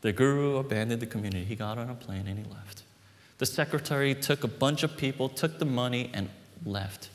The 0.00 0.12
guru 0.12 0.56
abandoned 0.56 1.00
the 1.00 1.06
community. 1.06 1.44
He 1.44 1.56
got 1.56 1.78
on 1.78 1.90
a 1.90 1.94
plane 1.94 2.26
and 2.26 2.38
he 2.38 2.44
left. 2.50 2.82
The 3.38 3.46
secretary 3.46 4.14
took 4.14 4.44
a 4.44 4.48
bunch 4.48 4.82
of 4.82 4.96
people, 4.96 5.28
took 5.28 5.58
the 5.58 5.64
money, 5.64 6.10
and 6.14 6.28
left. 6.64 7.08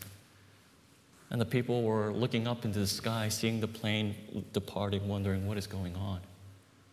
And 1.29 1.39
the 1.39 1.46
people 1.46 1.84
were 1.84 2.12
looking 2.12 2.48
up 2.48 2.65
into 2.65 2.79
the 2.79 2.88
sky, 2.88 3.29
seeing 3.29 3.60
the 3.60 3.67
plane 3.67 4.15
departing, 4.53 5.08
wondering 5.08 5.48
what 5.48 5.58
is 5.58 5.67
going 5.67 5.96
on? 5.96 6.19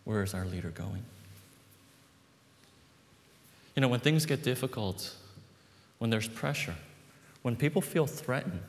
Where 0.05 0.23
is 0.23 0.33
our 0.33 0.45
leader 0.45 0.69
going? 0.69 1.03
You 3.77 3.81
know, 3.81 3.89
when 3.89 3.99
things 3.99 4.25
get 4.25 4.41
difficult, 4.41 5.13
when 5.99 6.09
there's 6.09 6.27
pressure, 6.27 6.73
when 7.43 7.55
people 7.55 7.79
feel 7.79 8.07
threatened, 8.07 8.63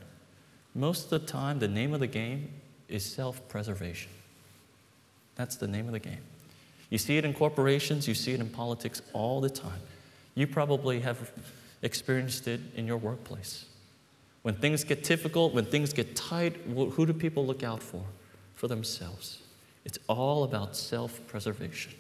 most 0.75 1.11
of 1.11 1.23
the 1.23 1.27
time 1.27 1.61
the 1.61 1.67
name 1.67 1.95
of 1.95 2.01
the 2.01 2.07
game 2.07 2.53
is 2.91 3.07
self 3.07 3.49
preservation. 3.49 4.11
That's 5.35 5.57
the 5.57 5.67
name 5.67 5.87
of 5.87 5.93
the 5.93 5.99
game. 5.99 6.21
You 6.91 6.99
see 6.99 7.17
it 7.17 7.25
in 7.25 7.33
corporations, 7.33 8.07
you 8.07 8.13
see 8.13 8.35
it 8.35 8.41
in 8.41 8.51
politics 8.51 9.01
all 9.15 9.41
the 9.41 9.49
time. 9.49 9.81
You 10.35 10.47
probably 10.47 11.01
have 11.01 11.33
experienced 11.81 12.47
it 12.47 12.61
in 12.77 12.87
your 12.87 12.99
workplace. 12.99 13.65
When 14.43 14.57
things 14.57 14.85
get 14.85 15.05
difficult, 15.05 15.55
when 15.55 15.65
things 15.65 15.95
get 15.95 16.17
tight, 16.17 16.55
who 16.67 17.07
do 17.07 17.15
people 17.15 17.47
look 17.47 17.63
out 17.63 17.83
for? 17.83 18.03
For 18.57 18.69
themselves. 18.69 19.41
It's 19.87 19.99
all 20.07 20.45
about 20.45 20.77
self 20.77 21.27
preservation. 21.27 21.95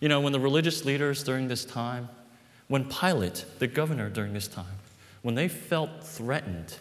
You 0.00 0.08
know, 0.08 0.20
when 0.20 0.32
the 0.32 0.40
religious 0.40 0.84
leaders 0.84 1.22
during 1.22 1.48
this 1.48 1.64
time, 1.64 2.08
when 2.68 2.84
Pilate, 2.84 3.44
the 3.58 3.66
governor 3.66 4.08
during 4.08 4.32
this 4.32 4.48
time, 4.48 4.78
when 5.22 5.34
they 5.34 5.48
felt 5.48 6.02
threatened, 6.02 6.76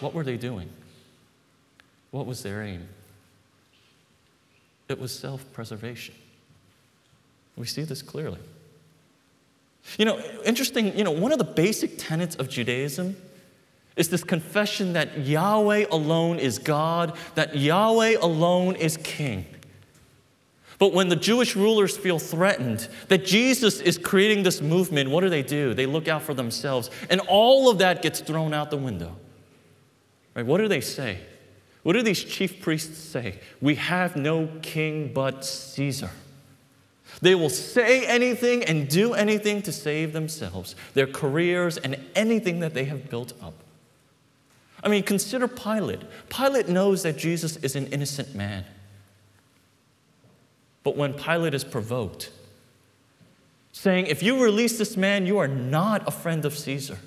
what 0.00 0.14
were 0.14 0.22
they 0.22 0.36
doing? 0.36 0.68
What 2.12 2.26
was 2.26 2.42
their 2.42 2.62
aim? 2.62 2.88
It 4.88 5.00
was 5.00 5.12
self 5.12 5.44
preservation. 5.52 6.14
We 7.56 7.66
see 7.66 7.82
this 7.82 8.02
clearly. 8.02 8.38
You 9.98 10.04
know, 10.04 10.20
interesting, 10.44 10.96
you 10.96 11.04
know, 11.04 11.10
one 11.10 11.32
of 11.32 11.38
the 11.38 11.44
basic 11.44 11.94
tenets 11.98 12.36
of 12.36 12.48
Judaism 12.48 13.16
is 13.96 14.08
this 14.08 14.24
confession 14.24 14.92
that 14.92 15.18
Yahweh 15.18 15.86
alone 15.90 16.38
is 16.38 16.58
God, 16.58 17.16
that 17.34 17.56
Yahweh 17.56 18.16
alone 18.20 18.76
is 18.76 18.96
King. 18.96 19.44
But 20.82 20.92
when 20.92 21.08
the 21.08 21.14
Jewish 21.14 21.54
rulers 21.54 21.96
feel 21.96 22.18
threatened 22.18 22.88
that 23.06 23.24
Jesus 23.24 23.78
is 23.78 23.96
creating 23.96 24.42
this 24.42 24.60
movement, 24.60 25.10
what 25.10 25.20
do 25.20 25.28
they 25.28 25.44
do? 25.44 25.74
They 25.74 25.86
look 25.86 26.08
out 26.08 26.22
for 26.22 26.34
themselves. 26.34 26.90
And 27.08 27.20
all 27.28 27.70
of 27.70 27.78
that 27.78 28.02
gets 28.02 28.20
thrown 28.20 28.52
out 28.52 28.72
the 28.72 28.76
window. 28.76 29.14
Right? 30.34 30.44
What 30.44 30.58
do 30.58 30.66
they 30.66 30.80
say? 30.80 31.20
What 31.84 31.92
do 31.92 32.02
these 32.02 32.24
chief 32.24 32.60
priests 32.60 32.98
say? 32.98 33.38
We 33.60 33.76
have 33.76 34.16
no 34.16 34.48
king 34.60 35.12
but 35.12 35.44
Caesar. 35.44 36.10
They 37.20 37.36
will 37.36 37.48
say 37.48 38.04
anything 38.04 38.64
and 38.64 38.88
do 38.88 39.14
anything 39.14 39.62
to 39.62 39.70
save 39.70 40.12
themselves, 40.12 40.74
their 40.94 41.06
careers, 41.06 41.76
and 41.76 41.96
anything 42.16 42.58
that 42.58 42.74
they 42.74 42.86
have 42.86 43.08
built 43.08 43.34
up. 43.40 43.54
I 44.82 44.88
mean, 44.88 45.04
consider 45.04 45.46
Pilate. 45.46 46.00
Pilate 46.28 46.68
knows 46.68 47.04
that 47.04 47.18
Jesus 47.18 47.56
is 47.58 47.76
an 47.76 47.86
innocent 47.92 48.34
man. 48.34 48.64
But 50.84 50.96
when 50.96 51.14
Pilate 51.14 51.54
is 51.54 51.64
provoked, 51.64 52.30
saying, 53.72 54.06
If 54.06 54.22
you 54.22 54.42
release 54.42 54.78
this 54.78 54.96
man, 54.96 55.26
you 55.26 55.38
are 55.38 55.48
not 55.48 56.06
a 56.06 56.10
friend 56.10 56.44
of 56.44 56.56
Caesar. 56.56 56.98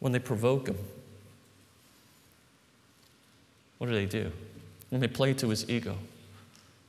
When 0.00 0.12
they 0.12 0.18
provoke 0.18 0.68
him, 0.68 0.78
what 3.78 3.86
do 3.88 3.92
they 3.92 4.06
do? 4.06 4.32
When 4.90 5.00
they 5.00 5.08
play 5.08 5.34
to 5.34 5.48
his 5.48 5.68
ego. 5.68 5.96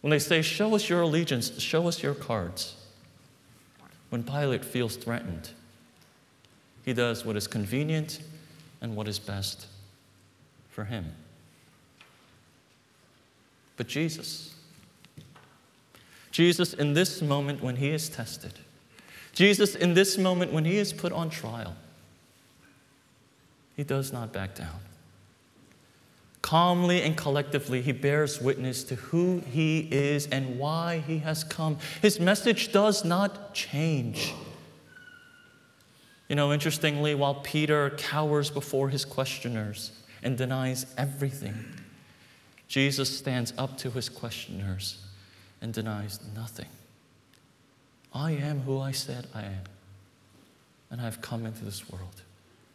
When 0.01 0.11
they 0.11 0.19
say, 0.19 0.41
Show 0.41 0.75
us 0.75 0.89
your 0.89 1.01
allegiance, 1.01 1.59
show 1.59 1.87
us 1.87 2.03
your 2.03 2.13
cards. 2.13 2.75
When 4.09 4.23
Pilate 4.23 4.63
feels 4.63 4.95
threatened, 4.95 5.49
he 6.85 6.93
does 6.93 7.25
what 7.25 7.35
is 7.35 7.47
convenient 7.47 8.19
and 8.81 8.95
what 8.95 9.07
is 9.07 9.17
best 9.17 9.65
for 10.69 10.85
him. 10.85 11.11
But 13.77 13.87
Jesus, 13.87 14.54
Jesus, 16.35 16.73
in 16.73 16.93
this 16.93 17.21
moment 17.21 17.63
when 17.63 17.77
he 17.77 17.91
is 17.91 18.09
tested, 18.09 18.51
Jesus, 19.31 19.73
in 19.73 19.93
this 19.93 20.17
moment 20.17 20.51
when 20.51 20.65
he 20.65 20.75
is 20.75 20.91
put 20.91 21.13
on 21.13 21.29
trial, 21.29 21.77
he 23.77 23.85
does 23.85 24.11
not 24.11 24.33
back 24.33 24.53
down. 24.53 24.81
calmly 26.41 27.01
and 27.03 27.15
collectively, 27.15 27.81
he 27.81 27.93
bears 27.93 28.41
witness 28.41 28.83
to 28.83 28.95
who 28.95 29.41
he 29.49 29.87
is 29.89 30.27
and 30.27 30.59
why 30.59 31.01
he 31.07 31.19
has 31.19 31.45
come. 31.45 31.77
His 32.01 32.19
message 32.19 32.73
does 32.73 33.05
not 33.05 33.53
change. 33.53 34.33
You 36.27 36.35
know, 36.35 36.51
interestingly, 36.51 37.15
while 37.15 37.35
Peter 37.35 37.91
cowers 37.91 38.49
before 38.49 38.89
his 38.89 39.05
questioners 39.05 39.93
and 40.21 40.37
denies 40.37 40.85
everything, 40.97 41.55
Jesus 42.67 43.17
stands 43.17 43.53
up 43.57 43.77
to 43.77 43.89
his 43.89 44.09
questioners 44.09 45.04
and 45.61 45.73
denies 45.73 46.19
nothing. 46.35 46.67
I 48.13 48.31
am 48.31 48.61
who 48.61 48.79
I 48.79 48.91
said 48.91 49.27
I 49.33 49.41
am, 49.41 49.63
and 50.89 51.01
I've 51.01 51.21
come 51.21 51.45
into 51.45 51.65
this 51.65 51.89
world 51.89 52.21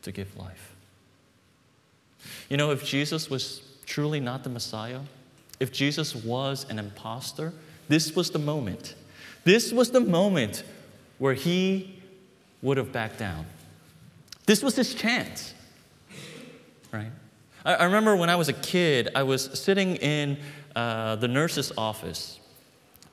to 0.03 0.13
give 0.13 0.37
life. 0.37 0.75
You 2.49 2.57
know, 2.57 2.71
if 2.71 2.85
Jesus 2.85 3.31
was 3.31 3.63
truly 3.87 4.21
not 4.21 4.45
the 4.45 4.51
Messiah, 4.51 5.01
if 5.59 5.73
Jesus 5.73 6.15
was 6.15 6.67
an 6.69 6.79
impostor, 6.79 7.53
this 7.89 8.15
was 8.15 8.31
the 8.31 8.39
moment. 8.39 8.95
This 9.45 9.73
was 9.73 9.91
the 9.91 10.01
moment 10.01 10.65
where 11.19 11.35
he 11.35 11.99
would 12.63 12.77
have 12.77 12.93
backed 12.93 13.19
down. 13.19 13.47
This 14.47 14.63
was 14.63 14.75
his 14.75 14.95
chance, 14.95 15.55
right? 16.93 17.11
I, 17.65 17.75
I 17.75 17.85
remember 17.85 18.17
when 18.17 18.29
I 18.31 18.37
was 18.37 18.49
a 18.49 18.53
kid, 18.53 19.11
I 19.15 19.23
was 19.23 19.59
sitting 19.59 19.97
in 19.97 20.39
uh, 20.75 21.17
the 21.17 21.29
nurse's 21.29 21.73
office 21.79 22.40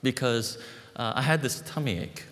because 0.04 0.58
uh, 0.96 1.14
I 1.16 1.22
had 1.22 1.42
this 1.42 1.62
tummy 1.66 2.00
ache. 2.00 2.24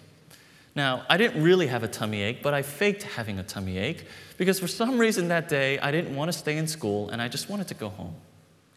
Now, 0.76 1.06
I 1.10 1.16
didn't 1.16 1.42
really 1.42 1.68
have 1.68 1.84
a 1.84 1.88
tummy 1.88 2.22
ache, 2.22 2.44
but 2.44 2.54
I 2.54 2.62
faked 2.62 3.04
having 3.04 3.40
a 3.40 3.44
tummy 3.44 3.78
ache 3.78 4.06
because 4.38 4.60
for 4.60 4.68
some 4.68 4.98
reason 4.98 5.30
that 5.30 5.48
day 5.48 5.80
I 5.80 5.90
didn't 5.92 6.16
want 6.16 6.32
to 6.32 6.38
stay 6.38 6.58
in 6.58 6.68
school 6.68 7.10
and 7.10 7.22
I 7.22 7.30
just 7.30 7.50
wanted 7.50 7.70
to 7.70 7.74
go 7.74 7.90
home. 7.90 8.16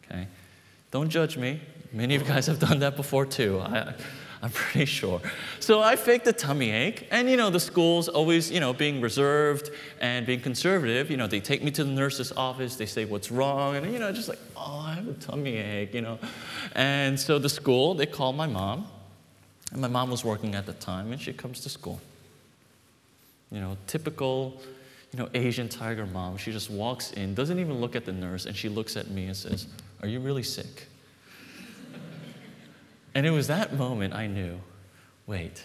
Okay? 0.05 0.27
Don't 0.91 1.09
judge 1.09 1.37
me. 1.37 1.59
Many 1.91 2.15
of 2.15 2.21
you 2.21 2.27
guys 2.27 2.47
have 2.47 2.59
done 2.59 2.79
that 2.79 2.95
before 2.95 3.25
too. 3.25 3.59
I, 3.59 3.93
I'm 4.43 4.51
pretty 4.51 4.85
sure. 4.85 5.21
So 5.59 5.81
I 5.81 5.97
faked 5.97 6.25
a 6.27 6.33
tummy 6.33 6.71
ache, 6.71 7.07
and 7.11 7.29
you 7.29 7.35
know, 7.35 7.49
the 7.49 7.59
school's 7.59 8.07
always, 8.07 8.49
you 8.49 8.61
know, 8.61 8.71
being 8.71 9.01
reserved 9.01 9.71
and 9.99 10.25
being 10.25 10.39
conservative. 10.39 11.11
You 11.11 11.17
know, 11.17 11.27
they 11.27 11.41
take 11.41 11.61
me 11.61 11.71
to 11.71 11.83
the 11.83 11.91
nurse's 11.91 12.31
office, 12.31 12.77
they 12.77 12.85
say 12.85 13.03
what's 13.03 13.31
wrong, 13.31 13.75
and 13.75 13.91
you 13.91 13.99
know, 13.99 14.11
just 14.13 14.29
like, 14.29 14.39
oh, 14.55 14.85
I 14.87 14.93
have 14.93 15.07
a 15.07 15.13
tummy 15.13 15.57
ache, 15.57 15.93
you 15.93 16.01
know. 16.01 16.19
And 16.73 17.19
so 17.19 17.37
the 17.37 17.49
school, 17.49 17.95
they 17.95 18.05
call 18.05 18.31
my 18.31 18.47
mom, 18.47 18.87
and 19.73 19.81
my 19.81 19.89
mom 19.89 20.09
was 20.09 20.23
working 20.23 20.55
at 20.55 20.65
the 20.65 20.73
time, 20.73 21.11
and 21.11 21.21
she 21.21 21.33
comes 21.33 21.59
to 21.61 21.69
school. 21.69 21.99
You 23.51 23.59
know, 23.59 23.77
typical, 23.87 24.61
you 25.11 25.19
know, 25.19 25.27
Asian 25.33 25.67
tiger 25.67 26.05
mom. 26.05 26.37
She 26.37 26.53
just 26.53 26.69
walks 26.69 27.11
in, 27.11 27.33
doesn't 27.33 27.59
even 27.59 27.81
look 27.81 27.95
at 27.95 28.05
the 28.05 28.13
nurse, 28.13 28.45
and 28.45 28.55
she 28.55 28.69
looks 28.69 28.95
at 28.95 29.09
me 29.09 29.25
and 29.25 29.35
says, 29.35 29.67
Are 30.01 30.07
you 30.07 30.21
really 30.21 30.43
sick? 30.43 30.87
And 33.13 33.25
it 33.25 33.31
was 33.31 33.47
that 33.47 33.73
moment 33.73 34.13
I 34.13 34.27
knew 34.27 34.59
wait, 35.29 35.63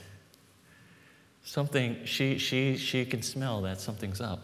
something, 1.43 2.05
she, 2.05 2.37
she, 2.37 2.77
she 2.77 3.07
can 3.07 3.23
smell 3.23 3.63
that 3.63 3.81
something's 3.81 4.21
up. 4.21 4.41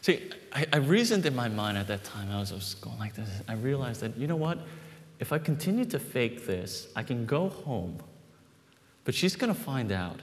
See, 0.00 0.28
I, 0.52 0.66
I 0.72 0.76
reasoned 0.78 1.24
in 1.24 1.36
my 1.36 1.48
mind 1.48 1.78
at 1.78 1.86
that 1.86 2.02
time, 2.02 2.30
I 2.32 2.40
was, 2.40 2.50
I 2.50 2.56
was 2.56 2.74
going 2.74 2.98
like 2.98 3.14
this. 3.14 3.28
I 3.46 3.54
realized 3.54 4.00
that, 4.00 4.16
you 4.16 4.26
know 4.26 4.36
what? 4.36 4.58
If 5.20 5.32
I 5.32 5.38
continue 5.38 5.84
to 5.86 6.00
fake 6.00 6.46
this, 6.46 6.88
I 6.96 7.04
can 7.04 7.26
go 7.26 7.48
home, 7.48 7.98
but 9.04 9.14
she's 9.14 9.36
going 9.36 9.54
to 9.54 9.58
find 9.58 9.92
out, 9.92 10.18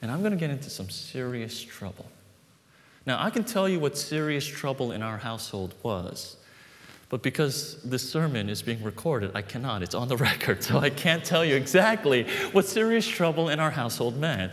and 0.00 0.10
I'm 0.10 0.20
going 0.20 0.32
to 0.32 0.38
get 0.38 0.50
into 0.50 0.70
some 0.70 0.88
serious 0.88 1.60
trouble. 1.60 2.06
Now, 3.04 3.22
I 3.22 3.28
can 3.28 3.44
tell 3.44 3.68
you 3.68 3.78
what 3.78 3.96
serious 3.96 4.46
trouble 4.46 4.90
in 4.92 5.02
our 5.02 5.18
household 5.18 5.74
was. 5.82 6.38
But 7.08 7.22
because 7.22 7.80
this 7.82 8.08
sermon 8.08 8.48
is 8.48 8.62
being 8.62 8.82
recorded, 8.82 9.30
I 9.34 9.42
cannot. 9.42 9.82
It's 9.82 9.94
on 9.94 10.08
the 10.08 10.16
record, 10.30 10.62
so 10.62 10.78
I 10.78 10.90
can't 10.90 11.24
tell 11.24 11.44
you 11.44 11.54
exactly 11.54 12.26
what 12.52 12.66
serious 12.66 13.06
trouble 13.06 13.48
in 13.48 13.60
our 13.60 13.70
household 13.70 14.16
meant. 14.16 14.52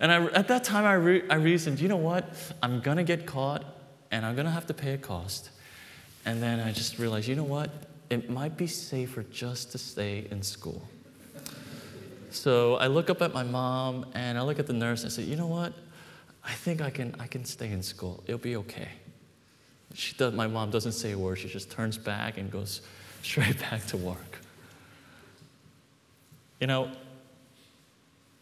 And 0.00 0.10
I, 0.10 0.24
at 0.28 0.48
that 0.48 0.64
time, 0.64 0.84
I, 0.84 0.94
re, 0.94 1.22
I 1.28 1.34
reasoned, 1.34 1.78
you 1.78 1.88
know 1.88 1.96
what? 1.96 2.34
I'm 2.62 2.80
going 2.80 2.96
to 2.96 3.04
get 3.04 3.26
caught, 3.26 3.64
and 4.10 4.24
I'm 4.26 4.34
going 4.34 4.46
to 4.46 4.52
have 4.52 4.66
to 4.66 4.74
pay 4.74 4.94
a 4.94 4.98
cost. 4.98 5.50
And 6.24 6.42
then 6.42 6.58
I 6.58 6.72
just 6.72 6.98
realized, 6.98 7.28
you 7.28 7.36
know 7.36 7.44
what? 7.44 7.70
It 8.08 8.30
might 8.30 8.56
be 8.56 8.66
safer 8.66 9.22
just 9.30 9.72
to 9.72 9.78
stay 9.78 10.26
in 10.30 10.42
school. 10.42 10.88
So 12.30 12.76
I 12.76 12.86
look 12.86 13.10
up 13.10 13.22
at 13.22 13.32
my 13.32 13.42
mom, 13.42 14.06
and 14.14 14.38
I 14.38 14.42
look 14.42 14.58
at 14.58 14.66
the 14.66 14.72
nurse, 14.72 15.02
and 15.02 15.12
I 15.12 15.14
say, 15.14 15.22
you 15.22 15.36
know 15.36 15.46
what? 15.46 15.72
I 16.42 16.52
think 16.52 16.80
I 16.80 16.90
can, 16.90 17.14
I 17.20 17.26
can 17.26 17.44
stay 17.44 17.70
in 17.70 17.82
school. 17.82 18.24
It'll 18.26 18.38
be 18.38 18.56
okay. 18.56 18.88
She 19.94 20.14
does, 20.14 20.32
my 20.32 20.46
mom 20.46 20.70
doesn't 20.70 20.92
say 20.92 21.12
a 21.12 21.18
word. 21.18 21.38
She 21.38 21.48
just 21.48 21.70
turns 21.70 21.98
back 21.98 22.38
and 22.38 22.50
goes 22.50 22.80
straight 23.22 23.58
back 23.58 23.86
to 23.86 23.96
work. 23.96 24.40
You 26.60 26.66
know, 26.66 26.90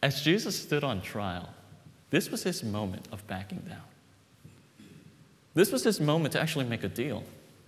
as 0.03 0.23
Jesus 0.23 0.61
stood 0.61 0.85
on 0.85 1.01
trial, 1.01 1.49
this 2.11 2.31
was 2.31 2.43
his 2.43 2.63
moment 2.63 3.07
of 3.13 3.27
backing 3.27 3.61
down. 3.69 3.83
This 5.55 5.73
was 5.73 5.83
his 5.83 6.01
moment 6.01 6.33
to 6.33 6.41
actually 6.41 6.67
make 6.67 6.85
a 6.85 6.89
deal. 6.89 7.25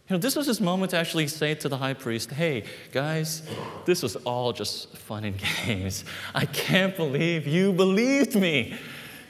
You 0.09 0.17
know, 0.17 0.19
this 0.19 0.35
was 0.35 0.47
his 0.47 0.61
moment 0.61 0.91
to 0.91 0.97
actually 0.97 1.29
say 1.29 1.55
to 1.55 1.69
the 1.69 1.77
high 1.77 1.95
priest, 1.95 2.33
hey, 2.33 2.65
guys, 2.93 3.43
this 3.85 4.03
was 4.03 4.17
all 4.17 4.53
just 4.53 4.97
fun 4.97 5.25
and 5.25 5.37
games. 5.65 6.05
I 6.35 6.47
can't 6.47 6.97
believe 6.97 7.47
you 7.47 7.73
believed 7.73 8.35
me. 8.35 8.77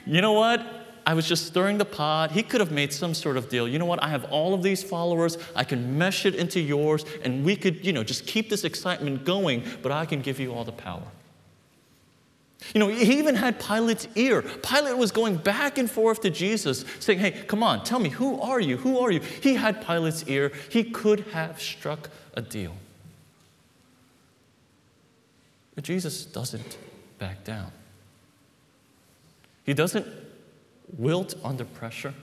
You 0.05 0.21
know 0.21 0.33
what? 0.33 0.80
I 1.05 1.13
was 1.13 1.27
just 1.27 1.47
stirring 1.47 1.77
the 1.77 1.85
pot. 1.85 2.31
He 2.31 2.43
could 2.43 2.59
have 2.59 2.71
made 2.71 2.93
some 2.93 3.13
sort 3.13 3.37
of 3.37 3.49
deal. 3.49 3.67
You 3.67 3.79
know 3.79 3.85
what? 3.85 4.03
I 4.03 4.09
have 4.09 4.25
all 4.25 4.53
of 4.53 4.61
these 4.61 4.83
followers. 4.83 5.37
I 5.55 5.63
can 5.63 5.97
mesh 5.97 6.25
it 6.25 6.35
into 6.35 6.59
yours, 6.59 7.05
and 7.23 7.43
we 7.43 7.55
could, 7.55 7.85
you 7.85 7.91
know, 7.91 8.03
just 8.03 8.27
keep 8.27 8.49
this 8.49 8.63
excitement 8.63 9.25
going, 9.25 9.63
but 9.81 9.91
I 9.91 10.05
can 10.05 10.21
give 10.21 10.39
you 10.39 10.53
all 10.53 10.63
the 10.63 10.71
power. 10.71 11.03
You 12.73 12.79
know, 12.79 12.87
he 12.89 13.17
even 13.17 13.35
had 13.35 13.59
Pilate's 13.59 14.07
ear. 14.15 14.43
Pilate 14.43 14.95
was 14.95 15.11
going 15.11 15.37
back 15.37 15.79
and 15.79 15.89
forth 15.89 16.21
to 16.21 16.29
Jesus, 16.29 16.85
saying, 16.99 17.19
Hey, 17.19 17.31
come 17.31 17.63
on, 17.63 17.83
tell 17.83 17.99
me, 17.99 18.09
who 18.09 18.39
are 18.39 18.59
you? 18.59 18.77
Who 18.77 18.99
are 18.99 19.11
you? 19.11 19.19
He 19.19 19.55
had 19.55 19.81
Pilate's 19.81 20.23
ear. 20.27 20.51
He 20.69 20.83
could 20.83 21.21
have 21.31 21.59
struck 21.59 22.09
a 22.35 22.41
deal. 22.41 22.75
But 25.73 25.83
Jesus 25.83 26.25
doesn't 26.25 26.77
back 27.17 27.43
down. 27.43 27.71
He 29.63 29.73
doesn't 29.73 30.05
wilt 30.97 31.35
under 31.43 31.65
pressure. 31.65 32.13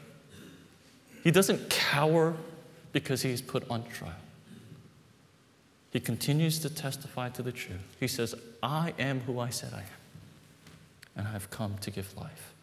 He 1.24 1.31
doesn't 1.31 1.70
cower 1.70 2.37
because 2.92 3.22
he's 3.22 3.42
put 3.42 3.68
on 3.70 3.85
trial. 3.85 4.12
He 5.90 6.00
continues 6.00 6.59
to 6.61 6.70
testify 6.70 7.31
to 7.31 7.42
the 7.42 7.52
truth. 7.52 7.96
He 7.98 8.09
says, 8.09 8.35
I 8.62 8.92
am 8.98 9.20
who 9.20 9.40
I 9.40 9.50
said 9.50 9.72
I 9.74 9.81
am, 9.81 9.87
and 11.16 11.28
I've 11.28 11.50
come 11.50 11.76
to 11.81 11.90
give 11.90 12.14
life. 12.16 12.54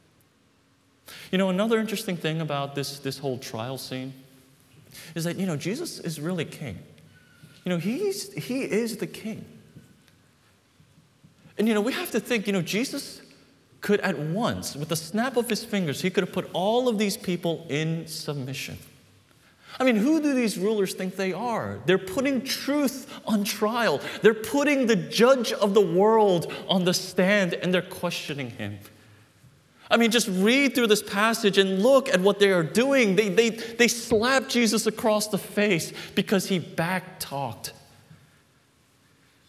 You 1.31 1.37
know, 1.37 1.49
another 1.49 1.79
interesting 1.79 2.17
thing 2.17 2.41
about 2.41 2.75
this, 2.75 2.99
this 2.99 3.17
whole 3.17 3.37
trial 3.37 3.77
scene 3.77 4.13
is 5.13 5.23
that, 5.23 5.37
you 5.37 5.45
know, 5.45 5.57
Jesus 5.57 5.99
is 5.99 6.19
really 6.19 6.45
king. 6.45 6.77
You 7.63 7.71
know, 7.71 7.77
he's, 7.77 8.31
he 8.33 8.61
is 8.61 8.97
the 8.97 9.07
king. 9.07 9.45
And, 11.57 11.67
you 11.67 11.73
know, 11.73 11.81
we 11.81 11.93
have 11.93 12.11
to 12.11 12.19
think, 12.19 12.47
you 12.47 12.53
know, 12.53 12.61
Jesus 12.61 13.21
could 13.85 13.99
at 13.99 14.17
once, 14.17 14.75
with 14.75 14.89
the 14.89 14.95
snap 14.95 15.37
of 15.37 15.47
his 15.47 15.63
fingers, 15.63 16.01
he 16.01 16.09
could 16.09 16.23
have 16.23 16.33
put 16.33 16.49
all 16.53 16.89
of 16.89 16.97
these 16.97 17.15
people 17.15 17.67
in 17.69 18.07
submission. 18.07 18.79
I 19.79 19.83
mean, 19.83 19.95
who 19.95 20.19
do 20.19 20.33
these 20.33 20.57
rulers 20.57 20.95
think 20.95 21.15
they 21.15 21.33
are? 21.33 21.79
They're 21.85 21.99
putting 21.99 22.41
truth 22.43 23.07
on 23.27 23.43
trial. 23.43 24.01
They're 24.23 24.33
putting 24.33 24.87
the 24.87 24.95
judge 24.95 25.53
of 25.53 25.75
the 25.75 25.81
world 25.85 26.51
on 26.67 26.83
the 26.83 26.95
stand 26.95 27.53
and 27.53 27.71
they're 27.71 27.83
questioning 27.83 28.49
him. 28.49 28.79
I 29.91 29.97
mean, 29.97 30.09
just 30.09 30.29
read 30.29 30.73
through 30.73 30.87
this 30.87 31.03
passage 31.03 31.59
and 31.59 31.83
look 31.83 32.09
at 32.09 32.19
what 32.19 32.39
they 32.39 32.51
are 32.51 32.63
doing. 32.63 33.15
They, 33.15 33.29
they, 33.29 33.51
they 33.51 33.87
slap 33.87 34.49
Jesus 34.49 34.87
across 34.87 35.27
the 35.27 35.37
face 35.37 35.93
because 36.15 36.47
he 36.47 36.59
backtalked. 36.59 37.71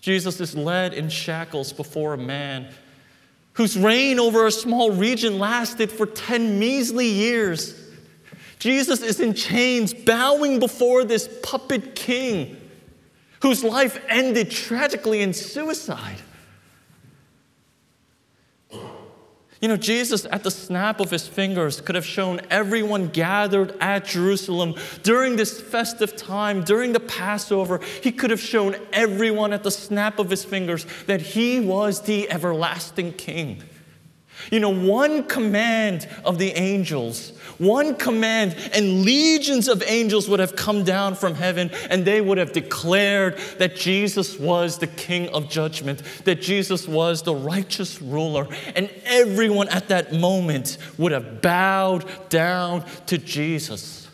Jesus 0.02 0.40
is 0.42 0.54
led 0.54 0.92
in 0.92 1.08
shackles 1.08 1.72
before 1.72 2.12
a 2.12 2.18
man 2.18 2.68
whose 3.56 3.76
reign 3.76 4.18
over 4.20 4.46
a 4.46 4.50
small 4.50 4.90
region 4.90 5.38
lasted 5.38 5.90
for 5.90 6.06
10 6.06 6.58
measly 6.58 7.08
years. 7.08 7.74
Jesus 8.58 9.02
is 9.02 9.18
in 9.18 9.34
chains, 9.34 9.94
bowing 9.94 10.58
before 10.60 11.04
this 11.04 11.28
puppet 11.42 11.94
king 11.94 12.56
whose 13.40 13.64
life 13.64 14.02
ended 14.08 14.50
tragically 14.50 15.22
in 15.22 15.32
suicide. 15.32 16.16
You 19.60 19.68
know, 19.68 19.76
Jesus, 19.76 20.26
at 20.30 20.42
the 20.42 20.50
snap 20.50 21.00
of 21.00 21.10
his 21.10 21.26
fingers, 21.26 21.80
could 21.80 21.94
have 21.94 22.04
shown 22.04 22.40
everyone 22.50 23.08
gathered 23.08 23.74
at 23.80 24.04
Jerusalem 24.04 24.74
during 25.02 25.36
this 25.36 25.58
festive 25.58 26.14
time, 26.14 26.62
during 26.62 26.92
the 26.92 27.00
Passover, 27.00 27.80
he 28.02 28.12
could 28.12 28.30
have 28.30 28.40
shown 28.40 28.76
everyone 28.92 29.54
at 29.54 29.62
the 29.62 29.70
snap 29.70 30.18
of 30.18 30.28
his 30.28 30.44
fingers 30.44 30.86
that 31.06 31.22
he 31.22 31.60
was 31.60 32.02
the 32.02 32.30
everlasting 32.30 33.14
king. 33.14 33.62
You 34.50 34.60
know, 34.60 34.70
one 34.70 35.24
command 35.24 36.06
of 36.22 36.38
the 36.38 36.50
angels, 36.50 37.32
one 37.58 37.94
command, 37.94 38.56
and 38.72 39.04
legions 39.04 39.68
of 39.68 39.82
angels 39.86 40.28
would 40.28 40.40
have 40.40 40.56
come 40.56 40.84
down 40.84 41.14
from 41.14 41.34
heaven 41.34 41.70
and 41.90 42.04
they 42.04 42.20
would 42.20 42.38
have 42.38 42.52
declared 42.52 43.38
that 43.58 43.76
Jesus 43.76 44.38
was 44.38 44.78
the 44.78 44.86
King 44.86 45.28
of 45.30 45.48
judgment, 45.48 46.02
that 46.24 46.40
Jesus 46.42 46.86
was 46.86 47.22
the 47.22 47.34
righteous 47.34 48.00
ruler. 48.02 48.46
And 48.74 48.90
everyone 49.04 49.68
at 49.68 49.88
that 49.88 50.12
moment 50.12 50.78
would 50.98 51.12
have 51.12 51.40
bowed 51.42 52.04
down 52.28 52.84
to 53.06 53.18
Jesus. 53.18 54.08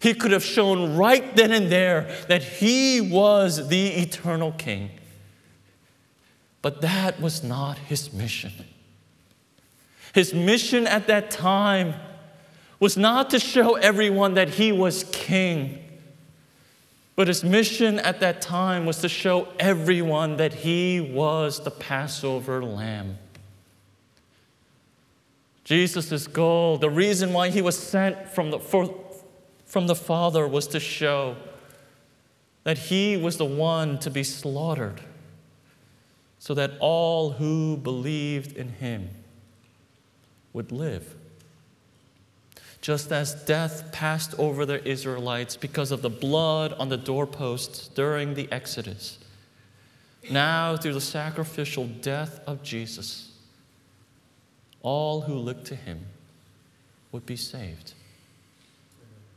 He 0.00 0.14
could 0.14 0.32
have 0.32 0.44
shown 0.44 0.96
right 0.96 1.36
then 1.36 1.52
and 1.52 1.70
there 1.70 2.12
that 2.28 2.42
he 2.42 3.00
was 3.00 3.68
the 3.68 3.86
eternal 3.88 4.52
King. 4.52 4.90
But 6.60 6.80
that 6.80 7.20
was 7.20 7.42
not 7.42 7.78
his 7.78 8.12
mission. 8.12 8.52
His 10.12 10.34
mission 10.34 10.86
at 10.86 11.06
that 11.06 11.30
time 11.30 11.94
was 12.82 12.96
not 12.96 13.30
to 13.30 13.38
show 13.38 13.74
everyone 13.74 14.34
that 14.34 14.48
he 14.48 14.72
was 14.72 15.04
king, 15.12 15.78
but 17.14 17.28
his 17.28 17.44
mission 17.44 18.00
at 18.00 18.18
that 18.18 18.40
time 18.42 18.84
was 18.84 18.98
to 18.98 19.08
show 19.08 19.46
everyone 19.60 20.36
that 20.36 20.52
he 20.52 21.00
was 21.00 21.60
the 21.60 21.70
Passover 21.70 22.60
lamb. 22.64 23.16
Jesus' 25.62 26.26
goal, 26.26 26.76
the 26.76 26.90
reason 26.90 27.32
why 27.32 27.50
he 27.50 27.62
was 27.62 27.78
sent 27.78 28.28
from 28.28 28.50
the, 28.50 28.58
for, 28.58 28.92
from 29.64 29.86
the 29.86 29.94
Father, 29.94 30.48
was 30.48 30.66
to 30.66 30.80
show 30.80 31.36
that 32.64 32.78
he 32.78 33.16
was 33.16 33.36
the 33.36 33.44
one 33.44 33.96
to 34.00 34.10
be 34.10 34.24
slaughtered 34.24 35.00
so 36.40 36.52
that 36.52 36.72
all 36.80 37.30
who 37.30 37.76
believed 37.76 38.56
in 38.56 38.70
him 38.70 39.08
would 40.52 40.72
live. 40.72 41.14
Just 42.82 43.12
as 43.12 43.34
death 43.44 43.90
passed 43.92 44.34
over 44.38 44.66
the 44.66 44.86
Israelites 44.86 45.56
because 45.56 45.92
of 45.92 46.02
the 46.02 46.10
blood 46.10 46.72
on 46.74 46.88
the 46.88 46.96
doorposts 46.96 47.88
during 47.88 48.34
the 48.34 48.50
Exodus, 48.52 49.18
now 50.30 50.76
through 50.76 50.94
the 50.94 51.00
sacrificial 51.00 51.86
death 51.86 52.40
of 52.46 52.62
Jesus, 52.62 53.30
all 54.82 55.22
who 55.22 55.34
look 55.34 55.64
to 55.64 55.76
him 55.76 56.04
would 57.12 57.24
be 57.24 57.36
saved. 57.36 57.94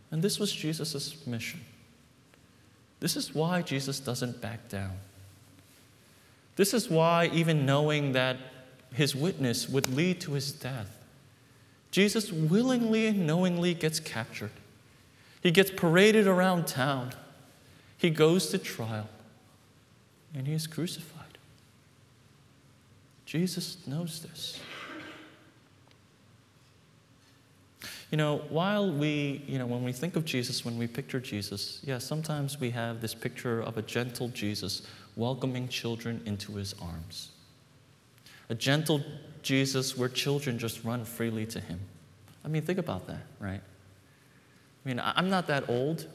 And 0.09 0.23
this 0.23 0.39
was 0.39 0.51
Jesus' 0.51 1.25
mission. 1.27 1.61
This 2.99 3.15
is 3.15 3.35
why 3.35 3.61
Jesus 3.61 3.99
doesn't 3.99 4.41
back 4.41 4.69
down. 4.69 4.97
This 6.55 6.73
is 6.73 6.89
why, 6.89 7.29
even 7.33 7.65
knowing 7.65 8.13
that 8.13 8.37
his 8.93 9.15
witness 9.15 9.69
would 9.69 9.93
lead 9.93 10.21
to 10.21 10.31
his 10.31 10.51
death, 10.51 11.04
Jesus 11.95 12.29
willingly 12.29 13.07
and 13.07 13.25
knowingly 13.25 13.73
gets 13.73 14.01
captured. 14.01 14.51
He 15.41 15.49
gets 15.49 15.71
paraded 15.71 16.27
around 16.27 16.67
town. 16.67 17.13
He 17.97 18.09
goes 18.09 18.49
to 18.49 18.57
trial, 18.57 19.07
and 20.33 20.45
he 20.45 20.51
is 20.51 20.67
crucified. 20.67 21.37
Jesus 23.25 23.77
knows 23.87 24.19
this. 24.19 24.59
You 28.11 28.17
know, 28.17 28.41
while 28.49 28.91
we, 28.91 29.41
you 29.47 29.57
know, 29.57 29.65
when 29.65 29.85
we 29.85 29.93
think 29.93 30.17
of 30.17 30.25
Jesus, 30.25 30.65
when 30.65 30.77
we 30.77 30.87
picture 30.87 31.21
Jesus, 31.21 31.79
yeah, 31.81 31.99
sometimes 31.99 32.59
we 32.59 32.71
have 32.71 32.99
this 32.99 33.15
picture 33.15 33.61
of 33.61 33.77
a 33.77 33.81
gentle 33.81 34.27
Jesus 34.27 34.81
welcoming 35.15 35.69
children 35.69 36.21
into 36.25 36.55
his 36.55 36.75
arms. 36.81 37.29
A 38.49 38.55
gentle 38.55 39.03
Jesus 39.41 39.97
where 39.97 40.09
children 40.09 40.57
just 40.57 40.83
run 40.83 41.05
freely 41.05 41.45
to 41.47 41.59
him. 41.59 41.79
I 42.43 42.47
mean, 42.47 42.61
think 42.61 42.79
about 42.79 43.07
that, 43.07 43.23
right? 43.39 43.61
I 43.61 44.87
mean, 44.87 45.01
I'm 45.03 45.29
not 45.29 45.47
that 45.47 45.69
old, 45.69 46.07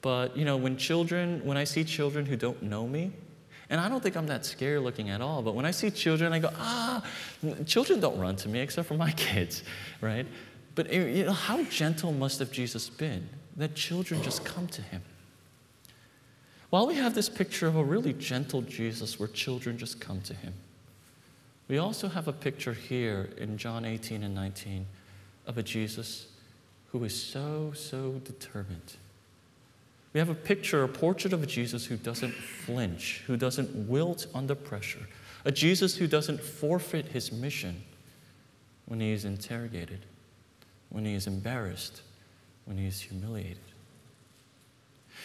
but 0.00 0.36
you 0.36 0.44
know, 0.44 0.56
when 0.56 0.76
children, 0.76 1.40
when 1.44 1.56
I 1.56 1.64
see 1.64 1.84
children 1.84 2.24
who 2.24 2.36
don't 2.36 2.62
know 2.62 2.86
me, 2.86 3.12
and 3.68 3.80
I 3.80 3.88
don't 3.88 4.02
think 4.02 4.16
I'm 4.16 4.26
that 4.26 4.44
scary 4.44 4.78
looking 4.78 5.10
at 5.10 5.20
all, 5.20 5.42
but 5.42 5.54
when 5.54 5.64
I 5.64 5.70
see 5.70 5.90
children, 5.90 6.32
I 6.32 6.40
go, 6.40 6.50
ah, 6.56 7.04
children 7.66 8.00
don't 8.00 8.18
run 8.18 8.34
to 8.36 8.48
me 8.48 8.60
except 8.60 8.88
for 8.88 8.94
my 8.94 9.12
kids, 9.16 9.62
right? 10.00 10.26
But 10.74 10.92
you 10.92 11.24
know, 11.24 11.32
how 11.32 11.62
gentle 11.64 12.12
must 12.12 12.38
have 12.38 12.50
Jesus 12.50 12.88
been 12.88 13.28
that 13.56 13.74
children 13.74 14.22
just 14.22 14.44
come 14.44 14.66
to 14.68 14.82
him? 14.82 15.02
While 16.70 16.86
we 16.86 16.94
have 16.94 17.14
this 17.14 17.28
picture 17.28 17.66
of 17.66 17.76
a 17.76 17.82
really 17.82 18.12
gentle 18.12 18.62
Jesus 18.62 19.18
where 19.18 19.28
children 19.28 19.76
just 19.76 20.00
come 20.00 20.20
to 20.22 20.34
him, 20.34 20.54
we 21.70 21.78
also 21.78 22.08
have 22.08 22.26
a 22.26 22.32
picture 22.32 22.72
here 22.72 23.30
in 23.36 23.56
John 23.56 23.84
18 23.84 24.24
and 24.24 24.34
19 24.34 24.86
of 25.46 25.56
a 25.56 25.62
Jesus 25.62 26.26
who 26.88 27.04
is 27.04 27.14
so, 27.14 27.70
so 27.76 28.20
determined. 28.24 28.96
We 30.12 30.18
have 30.18 30.30
a 30.30 30.34
picture, 30.34 30.82
a 30.82 30.88
portrait 30.88 31.32
of 31.32 31.44
a 31.44 31.46
Jesus 31.46 31.86
who 31.86 31.96
doesn't 31.96 32.32
flinch, 32.32 33.22
who 33.28 33.36
doesn't 33.36 33.88
wilt 33.88 34.26
under 34.34 34.56
pressure, 34.56 35.06
a 35.44 35.52
Jesus 35.52 35.94
who 35.94 36.08
doesn't 36.08 36.42
forfeit 36.42 37.06
his 37.06 37.30
mission 37.30 37.84
when 38.86 38.98
he 38.98 39.12
is 39.12 39.24
interrogated, 39.24 40.06
when 40.88 41.04
he 41.04 41.14
is 41.14 41.28
embarrassed, 41.28 42.02
when 42.64 42.78
he 42.78 42.86
is 42.88 43.00
humiliated. 43.00 43.58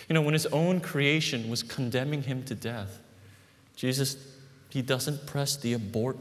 You 0.07 0.13
know, 0.13 0.21
when 0.21 0.33
his 0.33 0.45
own 0.47 0.79
creation 0.79 1.49
was 1.49 1.63
condemning 1.63 2.21
him 2.21 2.43
to 2.43 2.53
death, 2.53 2.99
Jesus, 3.75 4.15
he 4.69 4.83
doesn't 4.83 5.25
press 5.25 5.55
the 5.55 5.73
abort 5.73 6.17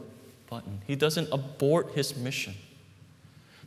button. 0.54 0.80
He 0.86 0.94
doesn't 0.94 1.28
abort 1.32 1.94
his 1.94 2.16
mission. 2.16 2.54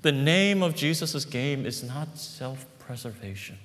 The 0.03 0.13
name 0.13 0.63
of 0.63 0.73
Jesus' 0.73 1.25
game 1.25 1.65
is 1.65 1.83
not 1.83 2.17
self 2.17 2.65
preservation, 2.79 3.57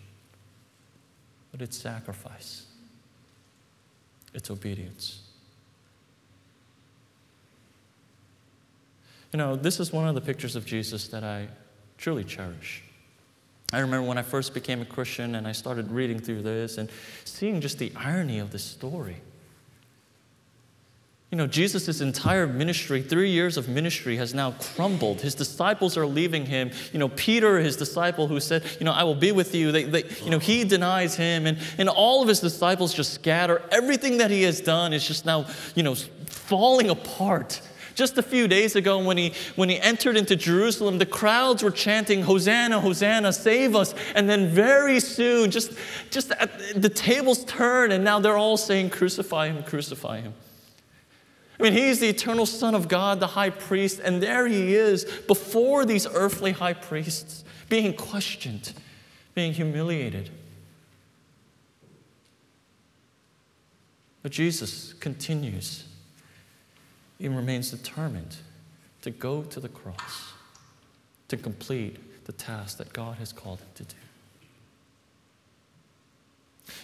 but 1.53 1.63
it's 1.63 1.77
sacrifice, 1.77 2.67
it's 4.35 4.51
obedience. 4.51 5.21
You 9.33 9.37
know, 9.39 9.55
this 9.55 9.79
is 9.79 9.93
one 9.93 10.09
of 10.09 10.17
the 10.17 10.21
pictures 10.21 10.57
of 10.57 10.67
Jesus 10.67 11.07
that 11.09 11.23
I 11.23 11.47
truly 11.99 12.25
cherish. 12.25 12.83
I 13.73 13.79
remember 13.79 14.09
when 14.09 14.19
I 14.19 14.23
first 14.23 14.53
became 14.53 14.83
a 14.83 14.85
Christian 14.85 15.37
and 15.37 15.47
I 15.47 15.53
started 15.53 15.93
reading 15.93 16.19
through 16.19 16.43
this 16.43 16.77
and 16.77 16.91
seeing 17.25 17.61
just 17.61 17.79
the 17.79 17.93
irony 17.95 18.41
of 18.41 18.51
the 18.51 18.59
story. 18.59 19.19
You 21.33 21.39
know, 21.39 21.47
Jesus' 21.47 22.03
entire 22.03 22.47
ministry, 22.47 23.01
three 23.01 23.31
years 23.31 23.57
of 23.57 23.67
ministry, 23.67 24.19
has 24.19 24.35
now 24.35 24.51
crumbled. 24.51 25.23
His 25.23 25.35
disciples 25.35 25.97
are 25.97 26.05
leaving 26.05 26.45
him. 26.45 26.71
You 26.93 26.99
know, 26.99 27.09
Peter, 27.09 27.59
his 27.59 27.75
disciple, 27.75 28.29
who 28.29 28.39
said, 28.39 28.63
You 28.79 28.85
know, 28.85 28.93
I 28.93 29.05
will 29.05 29.15
be 29.15 29.33
with 29.33 29.55
you, 29.55 29.73
they, 29.73 29.85
they, 29.85 30.05
you 30.23 30.29
know, 30.29 30.39
he 30.39 30.63
denies 30.65 31.15
him, 31.15 31.47
and, 31.47 31.57
and 31.79 31.89
all 31.89 32.21
of 32.21 32.29
his 32.29 32.41
disciples 32.41 32.93
just 32.93 33.15
scatter. 33.15 33.63
Everything 33.71 34.19
that 34.19 34.31
he 34.31 34.43
has 34.43 34.61
done 34.61 34.93
is 34.93 35.09
just 35.09 35.25
now, 35.25 35.47
you 35.75 35.83
know, 35.83 35.95
falling 35.95 36.91
apart. 36.91 37.63
Just 37.95 38.19
a 38.19 38.23
few 38.23 38.47
days 38.47 38.77
ago, 38.77 39.03
when 39.03 39.17
he, 39.17 39.33
when 39.57 39.71
he 39.71 39.81
entered 39.81 40.19
into 40.19 40.37
Jerusalem, 40.37 40.99
the 40.99 41.07
crowds 41.07 41.63
were 41.63 41.71
chanting, 41.71 42.21
Hosanna, 42.21 42.79
Hosanna, 42.79 43.33
save 43.33 43.75
us. 43.75 43.95
And 44.15 44.29
then 44.29 44.49
very 44.49 45.01
soon, 45.01 45.51
just, 45.51 45.73
just 46.11 46.29
the 46.77 46.93
tables 46.95 47.43
turn, 47.47 47.91
and 47.91 48.05
now 48.05 48.21
they're 48.21 48.37
all 48.37 48.59
saying, 48.59 48.91
Crucify 48.91 49.49
him, 49.49 49.63
crucify 49.63 50.21
him. 50.21 50.35
I 51.63 51.67
mean, 51.67 51.75
he's 51.75 52.01
the 52.01 52.09
eternal 52.09 52.45
Son 52.45 52.75
of 52.75 52.89
God, 52.89 53.21
the 53.21 53.29
high 53.29 53.51
priest, 53.51 54.01
and 54.03 54.21
there 54.21 54.49
he 54.49 54.75
is 54.75 55.05
before 55.29 55.85
these 55.85 56.09
earthly 56.09 56.51
high 56.51 56.73
priests, 56.73 57.45
being 57.69 57.95
questioned, 57.95 58.73
being 59.37 59.53
humiliated. 59.53 60.31
But 64.25 64.33
Jesus 64.33 64.93
continues 64.95 65.85
he 67.21 67.29
remains 67.29 67.71
determined 67.71 68.39
to 69.03 69.13
go 69.13 69.45
to 69.45 69.61
the 69.61 69.69
cross, 69.69 70.33
to 71.29 71.37
complete 71.37 72.25
the 72.25 72.33
task 72.33 72.79
that 72.79 72.93
God 72.93 73.19
has 73.19 73.33
called 73.33 73.61
him 73.61 73.69
to 73.77 73.85
do. 73.85 73.95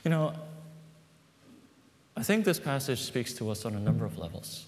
You 0.04 0.12
know, 0.12 0.34
I 2.16 2.22
think 2.22 2.44
this 2.44 2.60
passage 2.60 3.00
speaks 3.00 3.32
to 3.34 3.50
us 3.50 3.64
on 3.64 3.74
a 3.74 3.80
number 3.80 4.04
of 4.04 4.16
levels. 4.16 4.67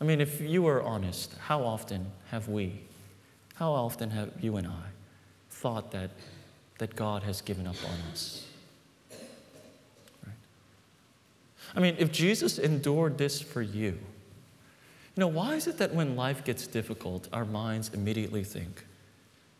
I 0.00 0.04
mean, 0.04 0.20
if 0.20 0.40
you 0.40 0.66
are 0.66 0.82
honest, 0.82 1.34
how 1.38 1.62
often 1.62 2.06
have 2.30 2.48
we, 2.48 2.80
how 3.54 3.72
often 3.72 4.10
have 4.10 4.32
you 4.40 4.56
and 4.56 4.66
I 4.66 4.84
thought 5.50 5.90
that, 5.92 6.10
that 6.78 6.94
God 6.96 7.22
has 7.22 7.40
given 7.40 7.66
up 7.66 7.76
on 7.84 8.12
us? 8.12 8.46
I 11.74 11.80
mean, 11.80 11.96
if 11.98 12.12
Jesus 12.12 12.58
endured 12.58 13.18
this 13.18 13.40
for 13.40 13.60
you, 13.62 13.98
you 15.16 15.20
know, 15.20 15.28
why 15.28 15.54
is 15.54 15.66
it 15.66 15.78
that 15.78 15.94
when 15.94 16.14
life 16.14 16.44
gets 16.44 16.66
difficult, 16.66 17.28
our 17.32 17.44
minds 17.44 17.90
immediately 17.92 18.44
think 18.44 18.84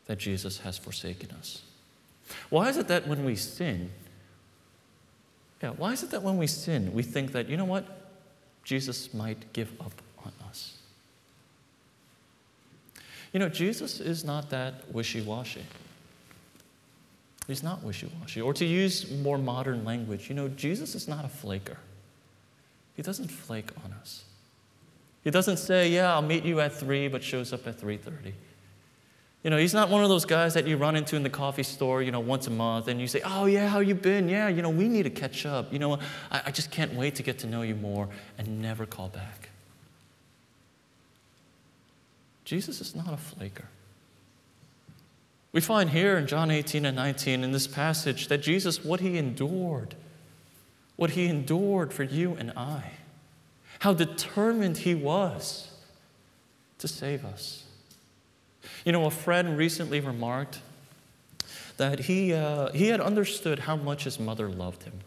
that 0.06 0.18
Jesus 0.18 0.58
has 0.58 0.76
forsaken 0.78 1.30
us? 1.32 1.62
Why 2.50 2.68
is 2.68 2.76
it 2.76 2.88
that 2.88 3.06
when 3.06 3.24
we 3.24 3.36
sin, 3.36 3.90
yeah, 5.62 5.70
why 5.70 5.92
is 5.92 6.02
it 6.02 6.10
that 6.10 6.22
when 6.22 6.36
we 6.36 6.46
sin, 6.46 6.92
we 6.92 7.02
think 7.02 7.32
that, 7.32 7.48
you 7.48 7.56
know 7.56 7.64
what, 7.64 8.10
Jesus 8.64 9.14
might 9.14 9.52
give 9.52 9.72
up 9.80 9.92
on 10.24 10.32
us? 10.48 10.78
You 13.36 13.40
know, 13.40 13.50
Jesus 13.50 14.00
is 14.00 14.24
not 14.24 14.48
that 14.48 14.90
wishy 14.94 15.20
washy. 15.20 15.60
He's 17.46 17.62
not 17.62 17.82
wishy 17.82 18.10
washy. 18.18 18.40
Or 18.40 18.54
to 18.54 18.64
use 18.64 19.10
more 19.10 19.36
modern 19.36 19.84
language, 19.84 20.30
you 20.30 20.34
know, 20.34 20.48
Jesus 20.48 20.94
is 20.94 21.06
not 21.06 21.22
a 21.22 21.28
flaker. 21.28 21.76
He 22.94 23.02
doesn't 23.02 23.28
flake 23.28 23.72
on 23.84 23.92
us. 23.92 24.24
He 25.22 25.30
doesn't 25.30 25.58
say, 25.58 25.90
"Yeah, 25.90 26.14
I'll 26.14 26.22
meet 26.22 26.46
you 26.46 26.60
at 26.60 26.72
3," 26.72 27.08
but 27.08 27.22
shows 27.22 27.52
up 27.52 27.66
at 27.66 27.78
3:30. 27.78 28.32
You 29.44 29.50
know, 29.50 29.58
he's 29.58 29.74
not 29.74 29.90
one 29.90 30.02
of 30.02 30.08
those 30.08 30.24
guys 30.24 30.54
that 30.54 30.66
you 30.66 30.78
run 30.78 30.96
into 30.96 31.14
in 31.14 31.22
the 31.22 31.28
coffee 31.28 31.62
store, 31.62 32.02
you 32.02 32.12
know, 32.12 32.20
once 32.20 32.46
a 32.46 32.50
month 32.50 32.88
and 32.88 32.98
you 32.98 33.06
say, 33.06 33.20
Oh, 33.22 33.44
yeah, 33.44 33.68
how 33.68 33.80
you 33.80 33.94
been? 33.94 34.30
Yeah, 34.30 34.48
you 34.48 34.62
know, 34.62 34.70
we 34.70 34.88
need 34.88 35.02
to 35.02 35.10
catch 35.10 35.44
up. 35.44 35.74
You 35.74 35.78
know, 35.78 35.98
I, 36.30 36.40
I 36.46 36.50
just 36.52 36.70
can't 36.70 36.94
wait 36.94 37.16
to 37.16 37.22
get 37.22 37.38
to 37.40 37.46
know 37.46 37.60
you 37.60 37.74
more 37.74 38.08
and 38.38 38.62
never 38.62 38.86
call 38.86 39.10
back. 39.10 39.50
Jesus 42.46 42.80
is 42.80 42.94
not 42.94 43.12
a 43.12 43.16
flaker. 43.16 43.66
We 45.50 45.60
find 45.60 45.90
here 45.90 46.16
in 46.16 46.28
John 46.28 46.50
18 46.50 46.86
and 46.86 46.94
19 46.94 47.42
in 47.42 47.50
this 47.50 47.66
passage 47.66 48.28
that 48.28 48.38
Jesus, 48.38 48.84
what 48.84 49.00
he 49.00 49.18
endured, 49.18 49.96
what 50.94 51.10
he 51.10 51.26
endured 51.26 51.92
for 51.92 52.04
you 52.04 52.36
and 52.38 52.52
I, 52.56 52.92
how 53.80 53.94
determined 53.94 54.78
he 54.78 54.94
was 54.94 55.72
to 56.78 56.86
save 56.86 57.24
us. 57.24 57.64
You 58.84 58.92
know, 58.92 59.06
a 59.06 59.10
friend 59.10 59.58
recently 59.58 59.98
remarked 59.98 60.60
that 61.78 62.00
he, 62.00 62.32
uh, 62.32 62.70
he 62.70 62.88
had 62.88 63.00
understood 63.00 63.58
how 63.60 63.74
much 63.74 64.04
his 64.04 64.20
mother 64.20 64.48
loved 64.48 64.84
him. 64.84 65.00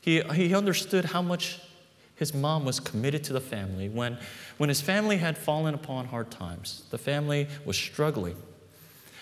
He, 0.00 0.20
he 0.20 0.54
understood 0.54 1.06
how 1.06 1.20
much 1.20 1.58
his 2.18 2.34
mom 2.34 2.64
was 2.64 2.80
committed 2.80 3.22
to 3.24 3.32
the 3.32 3.40
family 3.40 3.88
when, 3.88 4.18
when 4.56 4.68
his 4.68 4.80
family 4.80 5.18
had 5.18 5.38
fallen 5.38 5.72
upon 5.72 6.06
hard 6.06 6.30
times. 6.30 6.82
The 6.90 6.98
family 6.98 7.46
was 7.64 7.76
struggling. 7.76 8.36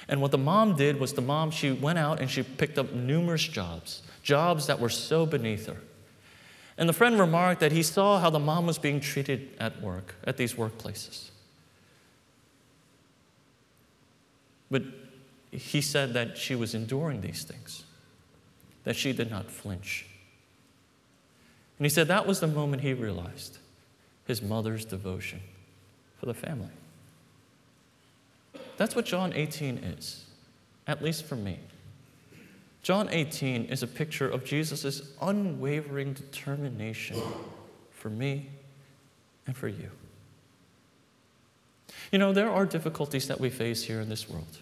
And 0.09 0.23
what 0.23 0.31
the 0.31 0.39
mom 0.39 0.77
did 0.77 0.99
was 0.99 1.13
the 1.13 1.21
mom, 1.21 1.51
she 1.51 1.73
went 1.73 1.99
out 1.99 2.21
and 2.21 2.31
she 2.31 2.43
picked 2.43 2.79
up 2.79 2.93
numerous 2.93 3.43
jobs, 3.43 4.03
jobs 4.23 4.67
that 4.69 4.81
were 4.81 4.89
so 4.89 5.27
beneath 5.27 5.67
her. 5.67 5.77
And 6.79 6.89
the 6.89 6.95
friend 6.95 7.19
remarked 7.19 7.61
that 7.61 7.73
he 7.73 7.83
saw 7.83 8.19
how 8.19 8.31
the 8.31 8.39
mom 8.39 8.67
was 8.67 8.79
being 8.79 9.01
treated 9.01 9.51
at 9.61 9.83
work, 9.83 10.15
at 10.25 10.39
these 10.39 10.55
workplaces. 10.55 11.31
But 14.71 14.85
he 15.51 15.83
said 15.83 16.15
that 16.15 16.39
she 16.39 16.55
was 16.55 16.75
enduring 16.75 17.21
these 17.21 17.45
things, 17.45 17.85
that 18.85 18.97
she 18.97 19.13
did 19.13 19.31
not 19.31 19.51
flinch. 19.51 20.07
And 21.79 21.85
he 21.85 21.91
said 21.91 22.09
that 22.09 22.27
was 22.27 22.41
the 22.41 22.47
moment 22.47 22.83
he 22.83 22.95
realized 22.95 23.59
his 24.27 24.43
mother's 24.43 24.85
devotion 24.85 25.41
for 26.19 26.27
the 26.27 26.35
family. 26.35 26.71
That's 28.77 28.95
what 28.95 29.05
John 29.05 29.33
18 29.33 29.79
is, 29.79 30.25
at 30.87 31.03
least 31.03 31.25
for 31.25 31.37
me. 31.37 31.59
John 32.83 33.09
18 33.11 33.67
is 33.67 33.83
a 33.83 33.87
picture 33.87 34.29
of 34.29 34.45
Jesus' 34.45 35.11
unwavering 35.21 36.13
determination 36.13 37.21
for 37.91 38.11
me 38.11 38.49
and 39.47 39.57
for 39.57 39.69
you. 39.69 39.91
You 42.13 42.19
know, 42.19 42.33
there 42.33 42.51
are 42.51 42.65
difficulties 42.65 43.27
that 43.29 43.41
we 43.41 43.51
face 43.51 43.83
here 43.83 44.01
in 44.01 44.09
this 44.09 44.29
world. 44.29 44.59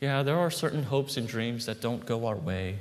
Yeah, 0.00 0.22
there 0.22 0.38
are 0.38 0.50
certain 0.50 0.82
hopes 0.82 1.16
and 1.16 1.28
dreams 1.28 1.66
that 1.66 1.80
don't 1.80 2.04
go 2.04 2.26
our 2.26 2.36
way. 2.36 2.78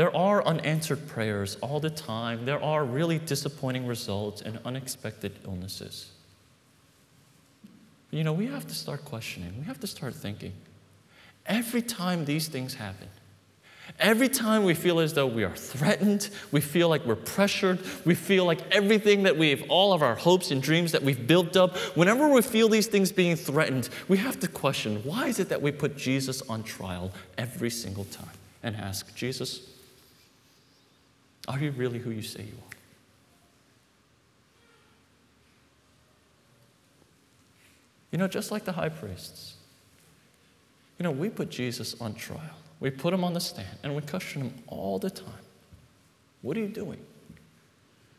There 0.00 0.16
are 0.16 0.42
unanswered 0.46 1.06
prayers 1.08 1.58
all 1.60 1.78
the 1.78 1.90
time. 1.90 2.46
There 2.46 2.64
are 2.64 2.86
really 2.86 3.18
disappointing 3.18 3.86
results 3.86 4.40
and 4.40 4.58
unexpected 4.64 5.38
illnesses. 5.44 6.08
You 8.10 8.24
know, 8.24 8.32
we 8.32 8.46
have 8.46 8.66
to 8.68 8.74
start 8.74 9.04
questioning. 9.04 9.54
We 9.58 9.66
have 9.66 9.78
to 9.80 9.86
start 9.86 10.14
thinking. 10.14 10.54
Every 11.44 11.82
time 11.82 12.24
these 12.24 12.48
things 12.48 12.72
happen, 12.72 13.08
Every 13.98 14.28
time 14.30 14.64
we 14.64 14.72
feel 14.72 15.00
as 15.00 15.12
though 15.12 15.26
we 15.26 15.44
are 15.44 15.54
threatened, 15.54 16.30
we 16.52 16.60
feel 16.60 16.88
like 16.88 17.04
we're 17.04 17.16
pressured, 17.16 17.80
we 18.06 18.14
feel 18.14 18.46
like 18.46 18.60
everything 18.70 19.24
that 19.24 19.36
we've, 19.36 19.64
all 19.68 19.92
of 19.92 20.00
our 20.00 20.14
hopes 20.14 20.52
and 20.52 20.62
dreams 20.62 20.92
that 20.92 21.02
we've 21.02 21.26
built 21.26 21.56
up, 21.56 21.76
whenever 21.96 22.28
we 22.28 22.40
feel 22.40 22.68
these 22.68 22.86
things 22.86 23.10
being 23.10 23.34
threatened, 23.34 23.88
we 24.06 24.16
have 24.16 24.38
to 24.40 24.48
question 24.48 25.02
why 25.02 25.26
is 25.26 25.40
it 25.40 25.48
that 25.48 25.60
we 25.60 25.72
put 25.72 25.96
Jesus 25.96 26.40
on 26.42 26.62
trial 26.62 27.10
every 27.36 27.68
single 27.68 28.04
time 28.04 28.30
and 28.62 28.76
ask, 28.76 29.12
Jesus, 29.16 29.69
are 31.48 31.58
you 31.58 31.70
really 31.72 31.98
who 31.98 32.10
you 32.10 32.22
say 32.22 32.42
you 32.42 32.52
are? 32.52 32.76
You 38.10 38.18
know, 38.18 38.28
just 38.28 38.50
like 38.50 38.64
the 38.64 38.72
high 38.72 38.88
priests, 38.88 39.54
you 40.98 41.04
know, 41.04 41.10
we 41.10 41.30
put 41.30 41.48
Jesus 41.48 41.98
on 42.00 42.14
trial. 42.14 42.40
We 42.80 42.90
put 42.90 43.14
him 43.14 43.24
on 43.24 43.34
the 43.34 43.40
stand 43.40 43.78
and 43.82 43.94
we 43.94 44.02
question 44.02 44.42
him 44.42 44.54
all 44.66 44.98
the 44.98 45.10
time. 45.10 45.44
What 46.42 46.56
are 46.56 46.60
you 46.60 46.68
doing? 46.68 46.98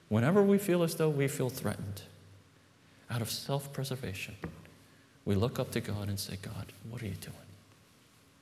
Whenever 0.10 0.44
we 0.44 0.58
feel 0.58 0.84
as 0.84 0.96
though 0.96 1.10
we 1.10 1.28
feel 1.28 1.50
threatened, 1.50 2.04
out 3.10 3.22
of 3.22 3.30
self 3.30 3.74
preservation, 3.74 4.36
we 5.26 5.36
look 5.36 5.60
up 5.60 5.72
to 5.72 5.82
God 5.82 6.08
and 6.08 6.20
say, 6.20 6.38
God, 6.42 6.72
what 6.90 7.02
are 7.02 7.08
you 7.08 7.16
doing? 7.16 7.36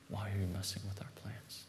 Why 0.08 0.28
are 0.28 0.38
you 0.38 0.46
messing 0.46 0.82
with 0.88 1.00
our 1.00 1.10
plans? 1.22 1.64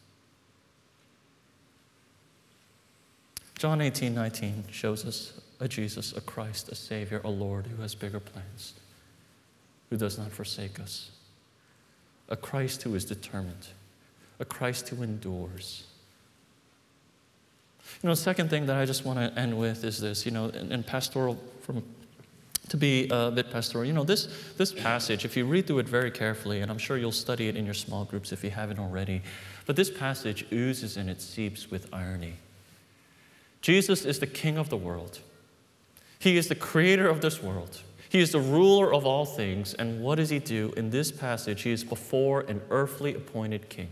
John 3.61 3.79
18, 3.79 4.15
19 4.15 4.63
shows 4.71 5.05
us 5.05 5.39
a 5.59 5.67
Jesus, 5.67 6.17
a 6.17 6.21
Christ, 6.21 6.69
a 6.69 6.75
Savior, 6.75 7.21
a 7.23 7.29
Lord 7.29 7.67
who 7.67 7.79
has 7.83 7.93
bigger 7.93 8.19
plans, 8.19 8.73
who 9.91 9.97
does 9.97 10.17
not 10.17 10.31
forsake 10.31 10.79
us, 10.79 11.11
a 12.27 12.35
Christ 12.35 12.81
who 12.81 12.95
is 12.95 13.05
determined 13.05 13.67
a 14.39 14.45
Christ 14.45 14.89
who 14.89 15.03
endures. 15.03 15.83
You 18.01 18.07
know, 18.07 18.13
the 18.15 18.19
second 18.19 18.49
thing 18.49 18.65
that 18.65 18.77
I 18.77 18.85
just 18.85 19.05
want 19.05 19.19
to 19.19 19.39
end 19.39 19.55
with 19.55 19.83
is 19.83 20.01
this, 20.01 20.25
you 20.25 20.31
know, 20.31 20.47
in, 20.47 20.71
in 20.71 20.81
pastoral, 20.81 21.39
from 21.61 21.83
to 22.69 22.77
be 22.77 23.07
a 23.11 23.29
bit 23.29 23.51
pastoral, 23.51 23.85
you 23.85 23.93
know, 23.93 24.03
this, 24.03 24.27
this 24.57 24.71
passage, 24.71 25.23
if 25.23 25.37
you 25.37 25.45
read 25.45 25.67
through 25.67 25.77
it 25.77 25.87
very 25.87 26.09
carefully, 26.09 26.61
and 26.61 26.71
I'm 26.71 26.79
sure 26.79 26.97
you'll 26.97 27.11
study 27.11 27.47
it 27.47 27.55
in 27.55 27.65
your 27.65 27.75
small 27.75 28.05
groups 28.05 28.31
if 28.31 28.43
you 28.43 28.49
haven't 28.49 28.79
already, 28.79 29.21
but 29.67 29.75
this 29.75 29.91
passage 29.91 30.47
oozes 30.51 30.97
and 30.97 31.11
it 31.11 31.21
seeps 31.21 31.69
with 31.69 31.93
irony. 31.93 32.33
Jesus 33.61 34.05
is 34.05 34.19
the 34.19 34.27
king 34.27 34.57
of 34.57 34.69
the 34.69 34.77
world. 34.77 35.19
He 36.19 36.37
is 36.37 36.47
the 36.47 36.55
creator 36.55 37.07
of 37.07 37.21
this 37.21 37.41
world. 37.41 37.81
He 38.09 38.19
is 38.19 38.31
the 38.31 38.39
ruler 38.39 38.93
of 38.93 39.05
all 39.05 39.25
things. 39.25 39.73
And 39.73 40.01
what 40.01 40.15
does 40.15 40.29
he 40.29 40.39
do? 40.39 40.73
In 40.75 40.89
this 40.89 41.11
passage, 41.11 41.61
he 41.61 41.71
is 41.71 41.83
before 41.83 42.41
an 42.41 42.61
earthly 42.69 43.15
appointed 43.15 43.69
king. 43.69 43.89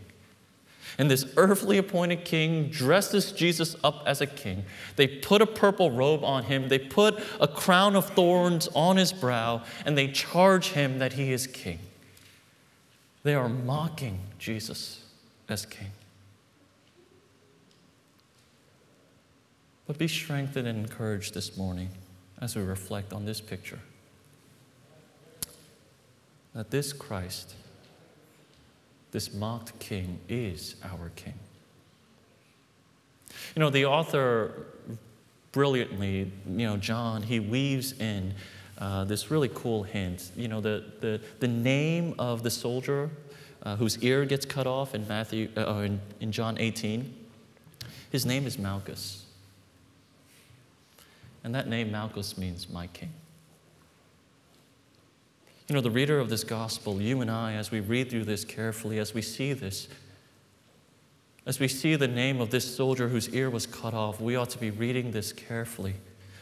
And 0.97 1.09
this 1.09 1.25
earthly 1.37 1.77
appointed 1.77 2.25
king 2.25 2.69
dresses 2.69 3.31
Jesus 3.31 3.75
up 3.83 4.03
as 4.05 4.21
a 4.21 4.25
king. 4.25 4.65
They 4.95 5.07
put 5.07 5.41
a 5.41 5.45
purple 5.45 5.91
robe 5.91 6.23
on 6.23 6.43
him, 6.43 6.67
they 6.67 6.79
put 6.79 7.23
a 7.39 7.47
crown 7.47 7.95
of 7.95 8.09
thorns 8.09 8.67
on 8.73 8.97
his 8.97 9.13
brow, 9.13 9.63
and 9.85 9.97
they 9.97 10.07
charge 10.07 10.71
him 10.71 10.99
that 10.99 11.13
he 11.13 11.31
is 11.31 11.47
king. 11.47 11.79
They 13.23 13.35
are 13.35 13.49
mocking 13.49 14.19
Jesus 14.39 15.03
as 15.47 15.65
king. 15.65 15.91
But 19.89 19.97
be 19.97 20.07
strengthened 20.07 20.67
and 20.67 20.85
encouraged 20.85 21.33
this 21.33 21.57
morning 21.57 21.89
as 22.39 22.55
we 22.55 22.61
reflect 22.61 23.11
on 23.11 23.25
this 23.25 23.41
picture 23.41 23.79
that 26.53 26.69
this 26.69 26.93
Christ 26.93 27.55
this 29.09 29.33
mocked 29.33 29.79
king 29.79 30.19
is 30.29 30.75
our 30.83 31.09
king. 31.15 31.33
You 33.55 33.61
know, 33.61 33.71
the 33.71 33.87
author 33.87 34.67
brilliantly, 35.53 36.31
you 36.45 36.67
know, 36.67 36.77
John, 36.77 37.23
he 37.23 37.39
weaves 37.39 37.99
in 37.99 38.35
uh, 38.77 39.05
this 39.05 39.31
really 39.31 39.49
cool 39.55 39.81
hint. 39.81 40.29
You 40.35 40.49
know, 40.49 40.61
the, 40.61 40.83
the, 40.99 41.19
the 41.39 41.47
name 41.47 42.13
of 42.19 42.43
the 42.43 42.51
soldier 42.51 43.09
uh, 43.63 43.75
whose 43.75 43.97
ear 44.03 44.23
gets 44.25 44.45
cut 44.45 44.67
off 44.67 44.93
in, 44.93 45.07
Matthew, 45.07 45.49
uh, 45.57 45.77
in, 45.77 45.99
in 46.19 46.31
John 46.31 46.59
18, 46.59 47.11
his 48.11 48.27
name 48.27 48.45
is 48.45 48.59
Malchus. 48.59 49.18
And 51.43 51.55
that 51.55 51.67
name, 51.67 51.91
Malchus, 51.91 52.37
means 52.37 52.69
my 52.69 52.87
king. 52.87 53.13
You 55.67 55.75
know, 55.75 55.81
the 55.81 55.91
reader 55.91 56.19
of 56.19 56.29
this 56.29 56.43
gospel, 56.43 57.01
you 57.01 57.21
and 57.21 57.29
I, 57.29 57.53
as 57.53 57.69
we 57.69 57.79
read 57.79 58.09
through 58.09 58.25
this 58.25 58.43
carefully, 58.43 58.97
as 58.97 59.13
we 59.13 59.21
see 59.21 59.53
this, 59.53 59.87
as 61.45 61.59
we 61.59 61.67
see 61.67 61.95
the 61.95 62.07
name 62.07 62.41
of 62.41 62.49
this 62.49 62.75
soldier 62.75 63.07
whose 63.07 63.29
ear 63.29 63.49
was 63.49 63.65
cut 63.65 63.93
off, 63.93 64.19
we 64.19 64.35
ought 64.35 64.49
to 64.49 64.57
be 64.57 64.71
reading 64.71 65.11
this 65.11 65.31
carefully. 65.31 65.95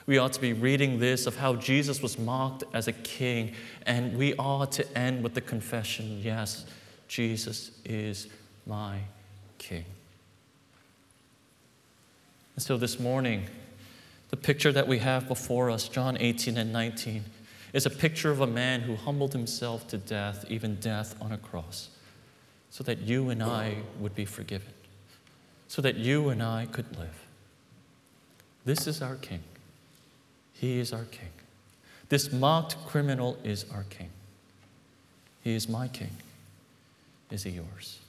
We 0.05 0.17
ought 0.17 0.31
to 0.33 0.41
be 0.41 0.53
reading 0.53 0.99
this 0.99 1.27
of 1.27 1.35
how 1.35 1.55
Jesus 1.55 2.01
was 2.01 2.17
mocked 2.17 2.63
as 2.73 2.87
a 2.87 2.93
king, 2.93 3.53
and 3.85 4.17
we 4.17 4.33
ought 4.35 4.71
to 4.73 4.97
end 4.97 5.21
with 5.23 5.33
the 5.33 5.41
confession 5.41 6.21
yes, 6.23 6.65
Jesus 7.09 7.71
is 7.83 8.27
my 8.65 8.99
king. 9.57 9.83
And 12.55 12.63
so 12.63 12.77
this 12.77 12.99
morning, 12.99 13.47
the 14.29 14.37
picture 14.37 14.71
that 14.71 14.87
we 14.87 14.99
have 14.99 15.27
before 15.27 15.69
us, 15.69 15.87
John 15.87 16.17
18 16.19 16.57
and 16.57 16.73
19, 16.73 17.23
is 17.73 17.85
a 17.85 17.89
picture 17.89 18.31
of 18.31 18.41
a 18.41 18.47
man 18.47 18.81
who 18.81 18.95
humbled 18.95 19.33
himself 19.33 19.87
to 19.89 19.97
death, 19.97 20.45
even 20.49 20.75
death 20.75 21.15
on 21.21 21.31
a 21.31 21.37
cross, 21.37 21.89
so 22.69 22.83
that 22.83 22.99
you 22.99 23.29
and 23.29 23.41
I 23.41 23.77
would 23.99 24.15
be 24.15 24.25
forgiven, 24.25 24.73
so 25.67 25.81
that 25.81 25.95
you 25.95 26.29
and 26.29 26.41
I 26.41 26.65
could 26.65 26.97
live. 26.97 27.25
This 28.65 28.87
is 28.87 29.01
our 29.01 29.15
King. 29.15 29.43
He 30.53 30.79
is 30.79 30.91
our 30.91 31.05
King. 31.05 31.29
This 32.09 32.31
mocked 32.31 32.77
criminal 32.85 33.37
is 33.43 33.65
our 33.73 33.83
King. 33.89 34.09
He 35.43 35.55
is 35.55 35.69
my 35.69 35.87
King. 35.87 36.11
Is 37.31 37.43
he 37.43 37.51
yours? 37.51 37.99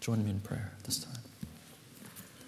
Join 0.00 0.24
me 0.24 0.30
in 0.30 0.40
prayer 0.40 0.72
this 0.84 0.98
time. 0.98 1.23